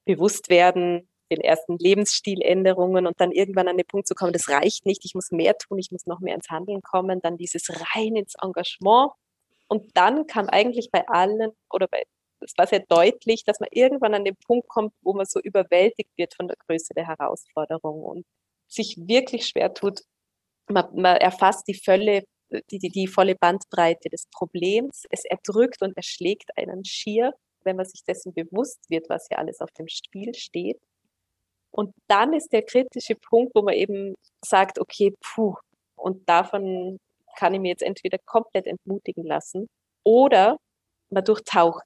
[0.06, 5.04] Bewusstwerden, den ersten Lebensstiländerungen und dann irgendwann an den Punkt zu kommen, das reicht nicht,
[5.06, 8.36] ich muss mehr tun, ich muss noch mehr ins Handeln kommen, dann dieses rein ins
[8.42, 9.12] Engagement.
[9.68, 12.04] Und dann kam eigentlich bei allen oder bei,
[12.42, 16.12] es war sehr deutlich, dass man irgendwann an den Punkt kommt, wo man so überwältigt
[16.18, 18.26] wird von der Größe der Herausforderung und
[18.68, 20.02] sich wirklich schwer tut.
[20.70, 22.24] Man, man erfasst die Völle,
[22.72, 25.04] die, die, die volle Bandbreite des Problems.
[25.10, 29.60] Es erdrückt und erschlägt einen schier, wenn man sich dessen bewusst wird, was hier alles
[29.62, 30.80] auf dem Spiel steht.
[31.72, 35.56] Und dann ist der kritische Punkt, wo man eben sagt, okay, puh,
[35.96, 37.00] und davon
[37.38, 39.68] kann ich mir jetzt entweder komplett entmutigen lassen
[40.04, 40.58] oder
[41.10, 41.86] man durchtaucht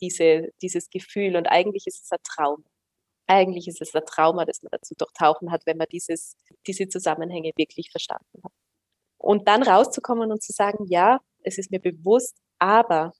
[0.00, 2.64] diese, dieses Gefühl und eigentlich ist es ein Traum.
[3.26, 7.52] Eigentlich ist es ein Trauma, das man dazu durchtauchen hat, wenn man dieses, diese Zusammenhänge
[7.56, 8.52] wirklich verstanden hat.
[9.18, 13.12] Und dann rauszukommen und zu sagen, ja, es ist mir bewusst, aber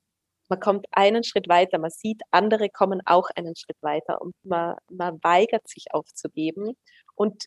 [0.48, 4.76] man kommt einen Schritt weiter, man sieht, andere kommen auch einen Schritt weiter und man,
[4.90, 6.76] man weigert sich aufzugeben
[7.14, 7.46] und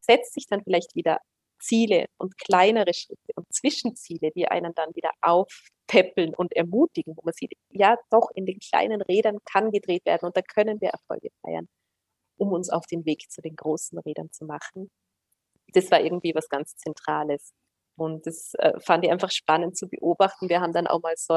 [0.00, 1.18] setzt sich dann vielleicht wieder
[1.58, 7.34] Ziele und kleinere Schritte und Zwischenziele, die einen dann wieder aufpäppeln und ermutigen, wo man
[7.34, 11.30] sieht, ja, doch, in den kleinen Rädern kann gedreht werden und da können wir Erfolge
[11.42, 11.68] feiern,
[12.36, 14.90] um uns auf den Weg zu den großen Rädern zu machen.
[15.72, 17.52] Das war irgendwie was ganz Zentrales.
[17.98, 20.48] Und das äh, fand ich einfach spannend zu beobachten.
[20.48, 21.34] Wir haben dann auch mal so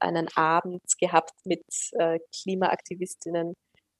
[0.00, 3.54] einen Abend gehabt mit äh, Klimaaktivistinnen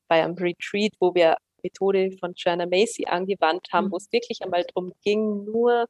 [0.09, 3.93] bei einem Retreat, wo wir Methode von Joanna Macy angewandt haben, mhm.
[3.93, 5.87] wo es wirklich einmal darum ging, nur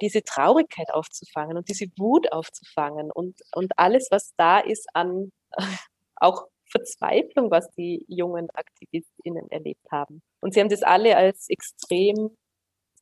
[0.00, 5.30] diese Traurigkeit aufzufangen und diese Wut aufzufangen und, und alles, was da ist an
[6.16, 10.22] auch Verzweiflung, was die jungen AktivistInnen erlebt haben.
[10.40, 12.36] Und sie haben das alle als extrem,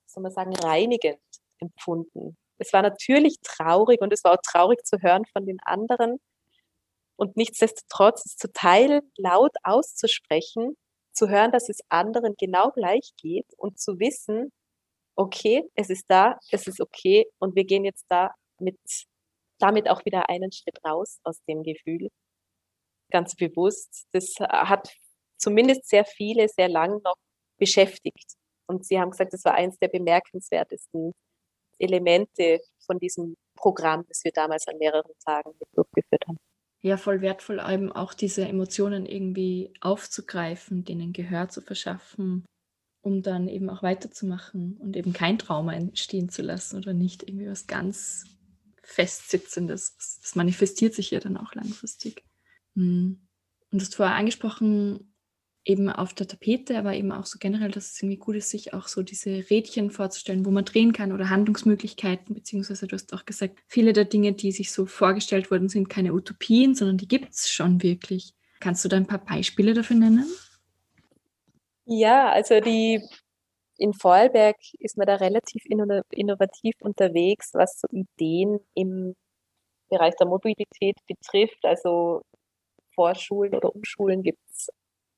[0.07, 1.20] soll man sagen, reinigend
[1.59, 6.18] empfunden es war natürlich traurig und es war auch traurig zu hören von den anderen.
[7.16, 10.76] Und nichtsdestotrotz es zu teilen, laut auszusprechen,
[11.12, 14.52] zu hören, dass es anderen genau gleich geht und zu wissen,
[15.16, 18.79] okay, es ist da, es ist okay und wir gehen jetzt da mit,
[19.59, 22.11] damit auch wieder einen Schritt raus aus dem Gefühl.
[23.11, 24.07] Ganz bewusst.
[24.13, 24.88] Das hat
[25.38, 27.17] zumindest sehr viele sehr lang noch
[27.59, 28.35] beschäftigt.
[28.69, 31.13] Und sie haben gesagt, das war eines der bemerkenswertesten
[31.79, 36.38] Elemente von diesem Programm, das wir damals an mehreren Tagen durchgeführt haben.
[36.83, 42.44] Ja, voll wertvoll, eben auch diese Emotionen irgendwie aufzugreifen, denen Gehör zu verschaffen,
[43.02, 47.48] um dann eben auch weiterzumachen und eben kein Trauma entstehen zu lassen oder nicht irgendwie
[47.48, 48.25] was ganz
[48.83, 49.96] Festsitzendes.
[50.23, 52.23] Das manifestiert sich ja dann auch langfristig.
[52.77, 53.27] Hm.
[53.72, 55.12] Und du hast vorher angesprochen,
[55.64, 58.72] eben auf der Tapete, aber eben auch so generell, dass es irgendwie gut ist, sich
[58.72, 63.24] auch so diese Rädchen vorzustellen, wo man drehen kann oder Handlungsmöglichkeiten, beziehungsweise du hast auch
[63.24, 67.35] gesagt, viele der Dinge, die sich so vorgestellt wurden, sind keine Utopien, sondern die gibt
[67.35, 68.33] es schon wirklich.
[68.60, 70.27] Kannst du da ein paar Beispiele dafür nennen?
[71.85, 73.02] Ja, also die
[73.79, 79.14] in Vorarlberg ist man da relativ innovativ unterwegs, was so Ideen im
[79.90, 81.64] Bereich der Mobilität betrifft.
[81.64, 82.22] Also
[82.97, 84.69] Vorschulen oder Umschulen gibt es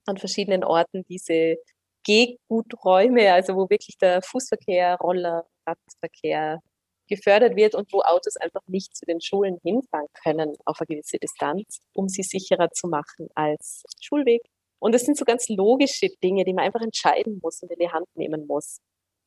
[0.06, 1.56] an verschiedenen Orten diese
[2.04, 6.60] Gehguträume, also wo wirklich der Fußverkehr, Roller, Radverkehr
[7.08, 11.18] gefördert wird und wo Autos einfach nicht zu den Schulen hinfahren können auf eine gewisse
[11.18, 14.42] Distanz, um sie sicherer zu machen als Schulweg.
[14.78, 17.90] Und das sind so ganz logische Dinge, die man einfach entscheiden muss und in die
[17.90, 18.78] Hand nehmen muss.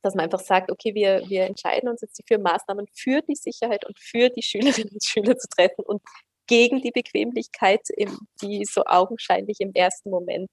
[0.01, 3.85] Dass man einfach sagt, okay, wir, wir entscheiden uns jetzt für Maßnahmen für die Sicherheit
[3.85, 6.01] und für die Schülerinnen und Schüler zu treffen und
[6.47, 7.81] gegen die Bequemlichkeit,
[8.41, 10.49] die so augenscheinlich im ersten Moment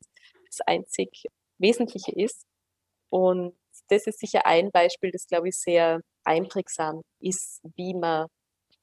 [0.47, 1.24] das einzig
[1.59, 2.43] Wesentliche ist.
[3.11, 3.57] Und
[3.89, 8.26] das ist sicher ein Beispiel, das, glaube ich, sehr einprägsam ist, wie man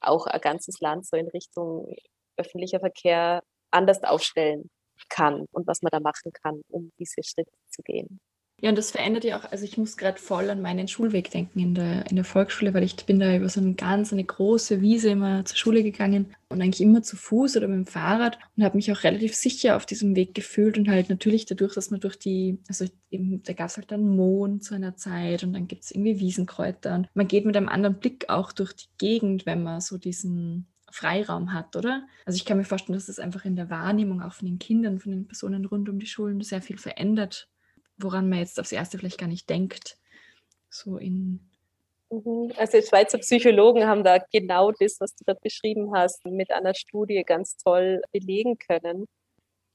[0.00, 1.94] auch ein ganzes Land so in Richtung
[2.36, 4.68] öffentlicher Verkehr anders aufstellen
[5.08, 8.20] kann und was man da machen kann, um diese Schritte zu gehen.
[8.62, 11.58] Ja, und das verändert ja auch, also ich muss gerade voll an meinen Schulweg denken
[11.58, 14.80] in der, in der Volksschule, weil ich bin da über so eine ganz, eine große
[14.80, 18.64] Wiese immer zur Schule gegangen und eigentlich immer zu Fuß oder mit dem Fahrrad und
[18.64, 22.00] habe mich auch relativ sicher auf diesem Weg gefühlt und halt natürlich dadurch, dass man
[22.00, 25.68] durch die, also eben, da gab es halt dann Mohn zu einer Zeit und dann
[25.68, 29.44] gibt es irgendwie Wiesenkräuter und man geht mit einem anderen Blick auch durch die Gegend,
[29.44, 32.06] wenn man so diesen Freiraum hat, oder?
[32.24, 34.98] Also ich kann mir vorstellen, dass das einfach in der Wahrnehmung auch von den Kindern,
[34.98, 37.50] von den Personen rund um die Schulen sehr viel verändert
[37.98, 39.98] woran man jetzt aufs Erste vielleicht gar nicht denkt.
[40.68, 41.50] So in.
[42.10, 42.52] Mhm.
[42.56, 47.22] Also Schweizer Psychologen haben da genau das, was du gerade beschrieben hast, mit einer Studie
[47.24, 49.06] ganz toll belegen können,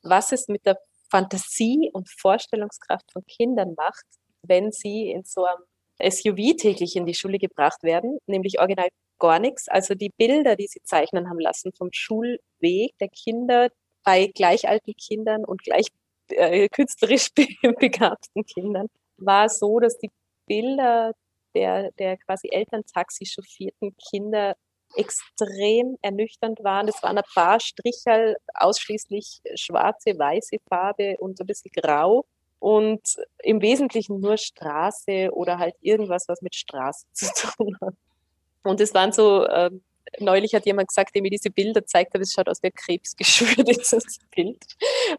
[0.04, 0.78] was es mit der
[1.10, 4.06] Fantasie und Vorstellungskraft von Kindern macht,
[4.44, 5.64] wenn sie in so einem
[6.02, 8.88] SUV täglich in die Schule gebracht werden, nämlich original
[9.20, 9.68] gar nichts.
[9.68, 13.70] Also die Bilder, die sie zeichnen haben lassen vom Schulweg der Kinder
[14.04, 15.88] bei gleichalten Kindern und gleich
[16.32, 17.30] äh, künstlerisch
[17.80, 20.10] begabten Kindern, war so, dass die
[20.48, 21.14] Bilder
[21.54, 24.56] der, der quasi Elterntaxi chauffierten Kinder
[24.96, 26.88] extrem ernüchternd waren.
[26.88, 32.26] Es waren ein paar Stricherl, ausschließlich schwarze, weiße Farbe und ein bisschen grau
[32.60, 33.02] und
[33.40, 37.96] im Wesentlichen nur Straße oder halt irgendwas, was mit Straße zu tun hat.
[38.64, 39.82] Und es waren so ähm,
[40.20, 42.74] neulich hat jemand gesagt, der mir diese Bilder zeigt hat, es schaut aus wie ein
[42.74, 44.64] Krebsgeschwür, dieses Bild.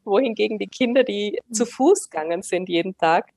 [0.05, 1.55] Wohingegen die Kinder, die mhm.
[1.55, 3.31] zu Fuß gegangen sind jeden Tag,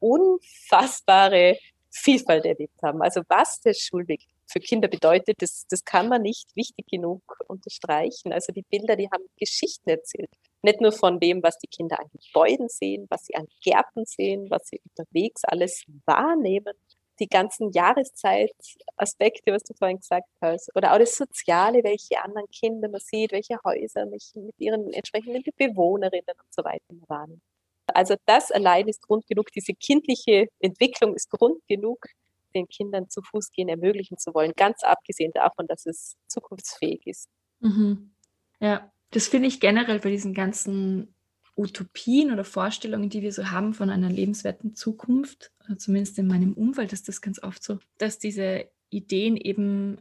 [0.00, 1.58] unfassbare
[1.90, 3.02] Vielfalt erlebt haben.
[3.02, 8.32] Also was der Schulweg für Kinder bedeutet, das, das kann man nicht wichtig genug unterstreichen.
[8.32, 10.30] Also die Bilder, die haben Geschichten erzählt.
[10.62, 14.48] Nicht nur von dem, was die Kinder an Gebäuden sehen, was sie an Gärten sehen,
[14.50, 16.74] was sie unterwegs alles wahrnehmen,
[17.20, 22.88] die ganzen Jahreszeitaspekte, was du vorhin gesagt hast, oder auch das Soziale, welche anderen Kinder
[22.88, 27.40] man sieht, welche Häuser mit ihren entsprechenden Bewohnerinnen und so weiter waren.
[27.86, 32.06] Also das allein ist Grund genug, diese kindliche Entwicklung ist Grund genug,
[32.54, 37.28] den Kindern zu Fuß gehen ermöglichen zu wollen, ganz abgesehen davon, dass es zukunftsfähig ist.
[37.60, 38.14] Mhm.
[38.60, 41.14] Ja, das finde ich generell bei diesen ganzen
[41.56, 46.92] Utopien oder Vorstellungen, die wir so haben von einer lebenswerten Zukunft, zumindest in meinem Umfeld
[46.92, 49.98] ist das ganz oft so, dass diese Ideen eben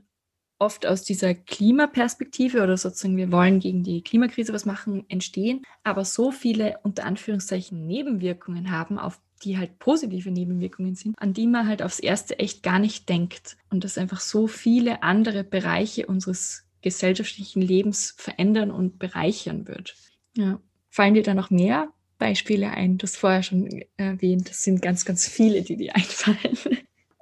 [0.60, 6.06] oft aus dieser Klimaperspektive oder sozusagen wir wollen gegen die Klimakrise was machen, entstehen, aber
[6.06, 11.68] so viele unter Anführungszeichen Nebenwirkungen haben, auf die halt positive Nebenwirkungen sind, an die man
[11.68, 16.68] halt aufs erste echt gar nicht denkt und das einfach so viele andere Bereiche unseres
[16.84, 19.95] gesellschaftlichen Lebens verändern und bereichern wird.
[20.38, 20.62] Ja.
[20.92, 21.88] Fallen dir da noch mehr
[22.20, 22.98] Beispiele ein?
[22.98, 26.58] Du hast vorher schon erwähnt, das sind ganz, ganz viele, die dir einfallen.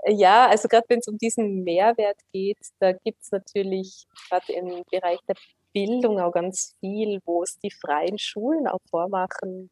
[0.07, 4.83] Ja, also gerade wenn es um diesen Mehrwert geht, da gibt es natürlich gerade im
[4.89, 5.35] Bereich der
[5.71, 9.69] Bildung auch ganz viel, wo es die freien Schulen auch vormachen,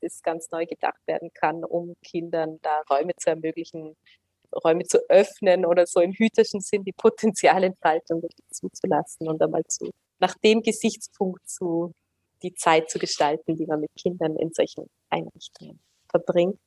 [0.00, 3.96] das ganz neu gedacht werden kann, um Kindern da Räume zu ermöglichen,
[4.64, 9.90] Räume zu öffnen oder so im hüterschen Sinn die Potenzialentfaltung zuzulassen und einmal zu,
[10.20, 11.92] nach dem Gesichtspunkt zu
[12.42, 16.58] die Zeit zu gestalten, die man mit Kindern in solchen Einrichtungen verbringt.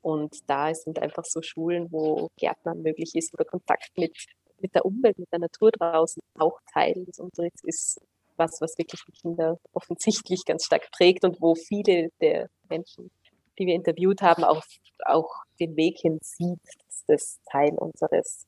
[0.00, 4.16] Und da sind einfach so Schulen, wo Gärtnern möglich ist oder Kontakt mit,
[4.58, 8.00] mit der Umwelt, mit der Natur draußen auch Teil des Unterrichts ist,
[8.36, 13.10] was, was wirklich die Kinder offensichtlich ganz stark prägt und wo viele der Menschen,
[13.58, 14.62] die wir interviewt haben, auch,
[15.04, 18.46] auch den Weg hin sieht, dass das Teil unseres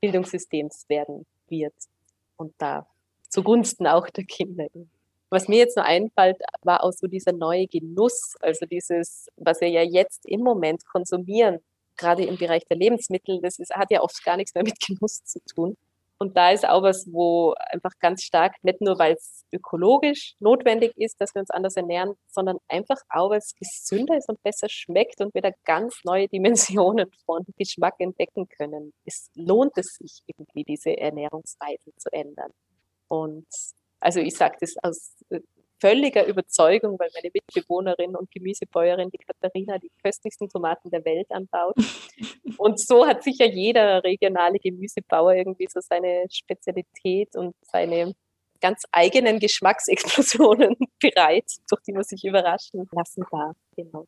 [0.00, 1.74] Bildungssystems werden wird
[2.36, 2.86] und da
[3.28, 4.66] zugunsten auch der Kinder
[5.30, 9.68] was mir jetzt nur einfällt, war auch so dieser neue Genuss, also dieses, was wir
[9.68, 11.58] ja jetzt im Moment konsumieren,
[11.96, 15.24] gerade im Bereich der Lebensmittel, das ist, hat ja oft gar nichts mehr mit Genuss
[15.24, 15.76] zu tun.
[16.18, 20.92] Und da ist auch was, wo einfach ganz stark, nicht nur weil es ökologisch notwendig
[20.96, 24.68] ist, dass wir uns anders ernähren, sondern einfach auch, weil es gesünder ist und besser
[24.70, 26.28] schmeckt und wir da ganz neue
[26.86, 28.94] Dimensionen von Geschmack entdecken können.
[29.04, 32.50] Es lohnt es sich irgendwie, diese Ernährungsweisen zu ändern.
[33.08, 33.46] Und
[34.00, 35.40] also ich sage das aus äh,
[35.80, 41.74] völliger Überzeugung, weil meine Mitbewohnerin und Gemüsebäuerin, die Katharina, die köstlichsten Tomaten der Welt anbaut.
[42.58, 48.14] Und so hat sicher jeder regionale Gemüsebauer irgendwie so seine Spezialität und seine
[48.62, 53.56] ganz eigenen Geschmacksexplosionen bereit, durch die man sich überraschen lassen darf.
[53.76, 54.06] Genau.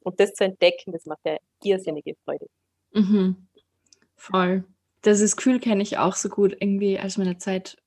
[0.00, 2.46] Und das zu entdecken, das macht ja irrsinnige Freude.
[2.92, 3.48] Mhm.
[4.16, 4.64] Voll.
[5.00, 7.81] Das ist Gefühl kenne ich auch so gut irgendwie als meine Zeit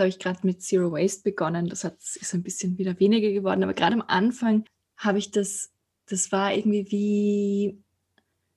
[0.00, 1.68] da habe ich gerade mit Zero Waste begonnen.
[1.68, 3.62] Das hat, ist ein bisschen wieder weniger geworden.
[3.62, 4.64] Aber gerade am Anfang
[4.96, 5.70] habe ich das,
[6.06, 7.82] das war irgendwie wie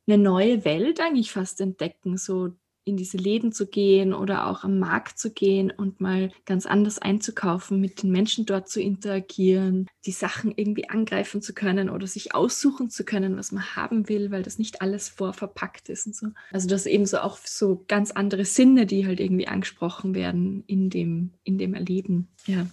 [0.07, 2.15] eine neue Welt eigentlich fast entdecken.
[2.15, 6.65] So in diese Läden zu gehen oder auch am Markt zu gehen und mal ganz
[6.65, 12.07] anders einzukaufen, mit den Menschen dort zu interagieren, die Sachen irgendwie angreifen zu können oder
[12.07, 16.15] sich aussuchen zu können, was man haben will, weil das nicht alles vorverpackt ist und
[16.15, 16.27] so.
[16.51, 20.89] Also das eben so auch so ganz andere Sinne, die halt irgendwie angesprochen werden in
[20.89, 22.27] dem, in dem Erleben.
[22.45, 22.67] Ja,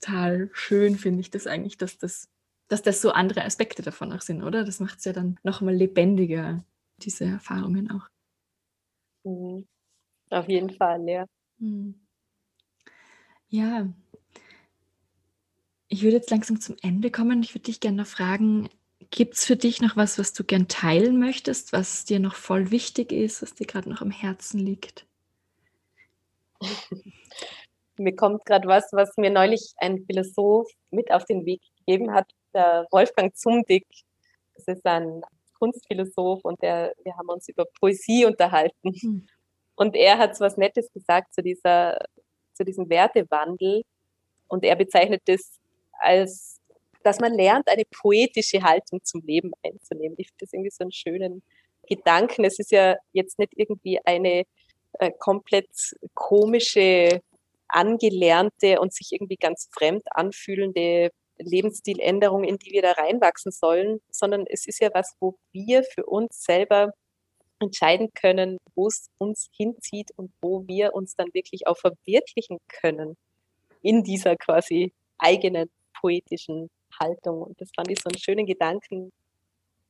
[0.00, 2.28] total schön finde ich das eigentlich, dass das,
[2.68, 4.64] dass das so andere Aspekte davon auch sind, oder?
[4.64, 6.64] Das macht es ja dann nochmal lebendiger,
[6.98, 8.09] diese Erfahrungen auch.
[9.24, 9.66] Mhm.
[10.30, 11.26] Auf jeden Fall, ja.
[11.58, 11.94] Mhm.
[13.48, 13.88] Ja.
[15.88, 17.42] Ich würde jetzt langsam zum Ende kommen.
[17.42, 18.68] Ich würde dich gerne noch fragen,
[19.10, 22.70] gibt es für dich noch was, was du gern teilen möchtest, was dir noch voll
[22.70, 25.06] wichtig ist, was dir gerade noch am Herzen liegt?
[27.98, 32.30] mir kommt gerade was, was mir neulich ein Philosoph mit auf den Weg gegeben hat,
[32.54, 33.86] der Wolfgang Zumdick.
[34.54, 35.22] Das ist ein
[35.60, 38.74] Kunstphilosoph und der, wir haben uns über Poesie unterhalten.
[39.02, 39.26] Mhm.
[39.76, 41.98] Und er hat so was Nettes gesagt zu, dieser,
[42.54, 43.82] zu diesem Wertewandel.
[44.48, 45.58] Und er bezeichnet das
[45.92, 46.60] als,
[47.02, 50.16] dass man lernt, eine poetische Haltung zum Leben einzunehmen.
[50.18, 51.42] Ich finde das irgendwie so einen schönen
[51.88, 52.44] Gedanken.
[52.44, 54.44] Es ist ja jetzt nicht irgendwie eine
[54.98, 55.70] äh, komplett
[56.14, 57.20] komische,
[57.68, 61.10] angelernte und sich irgendwie ganz fremd anfühlende
[61.42, 66.06] Lebensstiländerung, in die wir da reinwachsen sollen, sondern es ist ja was, wo wir für
[66.06, 66.92] uns selber
[67.60, 73.16] entscheiden können, wo es uns hinzieht und wo wir uns dann wirklich auch verwirklichen können
[73.82, 75.70] in dieser quasi eigenen
[76.00, 77.42] poetischen Haltung.
[77.42, 79.12] Und das fand ich so einen schönen Gedanken,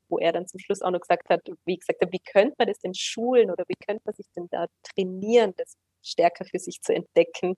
[0.08, 2.80] wo er dann zum Schluss auch noch gesagt hat, wie gesagt, wie könnte man das
[2.80, 6.92] denn schulen oder wie könnte man sich denn da trainieren, das stärker für sich zu
[6.92, 7.54] entdecken,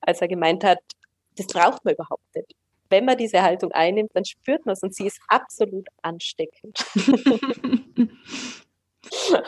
[0.00, 0.80] als er gemeint hat,
[1.36, 2.54] das braucht man überhaupt nicht
[2.90, 6.78] wenn man diese Haltung einnimmt, dann spürt man es und sie ist absolut ansteckend.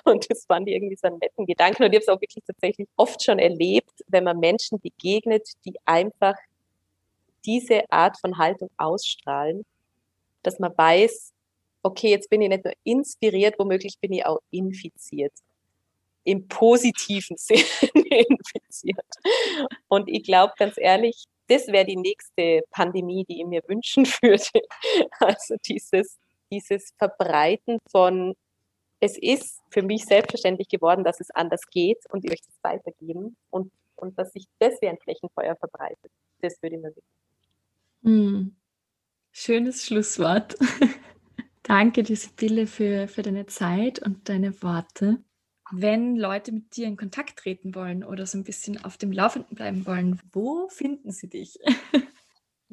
[0.05, 1.85] und das fand ich irgendwie so einen netten Gedanken.
[1.85, 5.75] Und ich habe es auch wirklich tatsächlich oft schon erlebt, wenn man Menschen begegnet, die
[5.85, 6.35] einfach
[7.45, 9.65] diese Art von Haltung ausstrahlen,
[10.43, 11.33] dass man weiß,
[11.83, 15.33] okay, jetzt bin ich nicht nur inspiriert, womöglich bin ich auch infiziert.
[16.25, 17.65] Im positiven Sinne
[17.95, 19.07] infiziert.
[19.89, 24.63] Und ich glaube ganz ehrlich, das wäre die nächste Pandemie, die ich mir wünschen würde.
[25.19, 26.19] Also dieses,
[26.51, 28.35] dieses Verbreiten von,
[29.01, 33.37] es ist für mich selbstverständlich geworden, dass es anders geht und ich möchte es weitergeben
[33.51, 36.13] und, und dass sich das wie ein Flächenfeuer verbreitet.
[36.41, 37.03] Das würde ich mir wünschen.
[38.03, 38.57] Hm.
[39.33, 40.57] Schönes Schlusswort.
[41.65, 45.23] Danke dir, Sibylle, für, für deine Zeit und deine Worte
[45.73, 49.57] wenn Leute mit dir in Kontakt treten wollen oder so ein bisschen auf dem Laufenden
[49.57, 51.59] bleiben wollen, wo finden sie dich?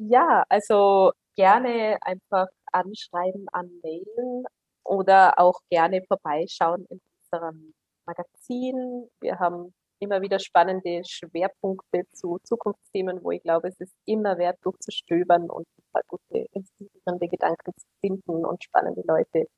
[0.00, 4.44] Ja, also gerne einfach anschreiben, anmailen
[4.84, 7.00] oder auch gerne vorbeischauen in
[7.32, 7.74] unserem
[8.06, 9.08] Magazin.
[9.20, 14.58] Wir haben immer wieder spannende Schwerpunkte zu Zukunftsthemen, wo ich glaube, es ist immer wert,
[14.62, 19.48] durchzustöbern und ein paar gute, inspirierende Gedanken zu finden und spannende Leute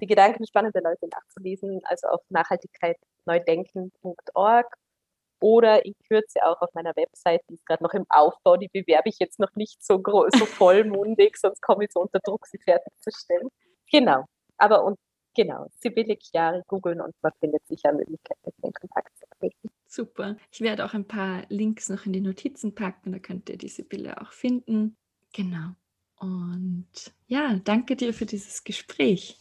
[0.00, 4.76] die Gedanken spannender Leute nachzulesen, also auf nachhaltigkeitneudenken.org
[5.40, 9.08] oder in Kürze auch auf meiner Website, die ist gerade noch im Aufbau, die bewerbe
[9.08, 13.48] ich jetzt noch nicht so, so vollmundig, sonst komme ich so unter Druck, sie fertigzustellen.
[13.90, 14.24] Genau,
[14.56, 14.98] aber und
[15.34, 19.70] genau, Sibylle Chiari googeln und man findet sicher Möglichkeiten, in Kontakt zu treten.
[19.86, 20.36] Super.
[20.50, 23.68] Ich werde auch ein paar Links noch in die Notizen packen, da könnt ihr die
[23.68, 24.96] Sibylle auch finden.
[25.32, 25.70] Genau.
[26.16, 26.88] Und
[27.28, 29.38] ja, danke dir für dieses Gespräch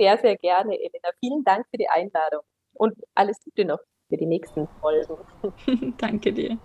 [0.00, 1.10] sehr, sehr gerne, Elena.
[1.20, 2.40] Vielen Dank für die Einladung
[2.72, 5.94] und alles Gute noch für die nächsten Folgen.
[5.98, 6.58] Danke dir.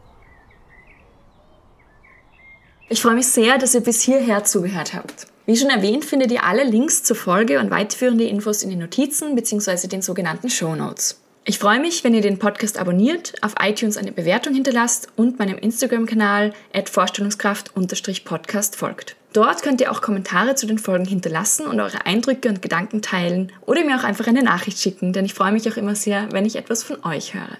[2.88, 5.28] Ich freue mich sehr, dass ihr bis hierher zugehört habt.
[5.46, 9.36] Wie schon erwähnt, findet ihr alle Links zur Folge und weiterführende Infos in den Notizen
[9.36, 9.88] bzw.
[9.88, 11.25] den sogenannten Show Notes.
[11.48, 15.60] Ich freue mich, wenn ihr den Podcast abonniert, auf iTunes eine Bewertung hinterlasst und meinem
[15.60, 19.16] Instagram-Kanal vorstellungskraft-podcast folgt.
[19.32, 23.52] Dort könnt ihr auch Kommentare zu den Folgen hinterlassen und eure Eindrücke und Gedanken teilen
[23.62, 26.46] oder mir auch einfach eine Nachricht schicken, denn ich freue mich auch immer sehr, wenn
[26.46, 27.60] ich etwas von euch höre.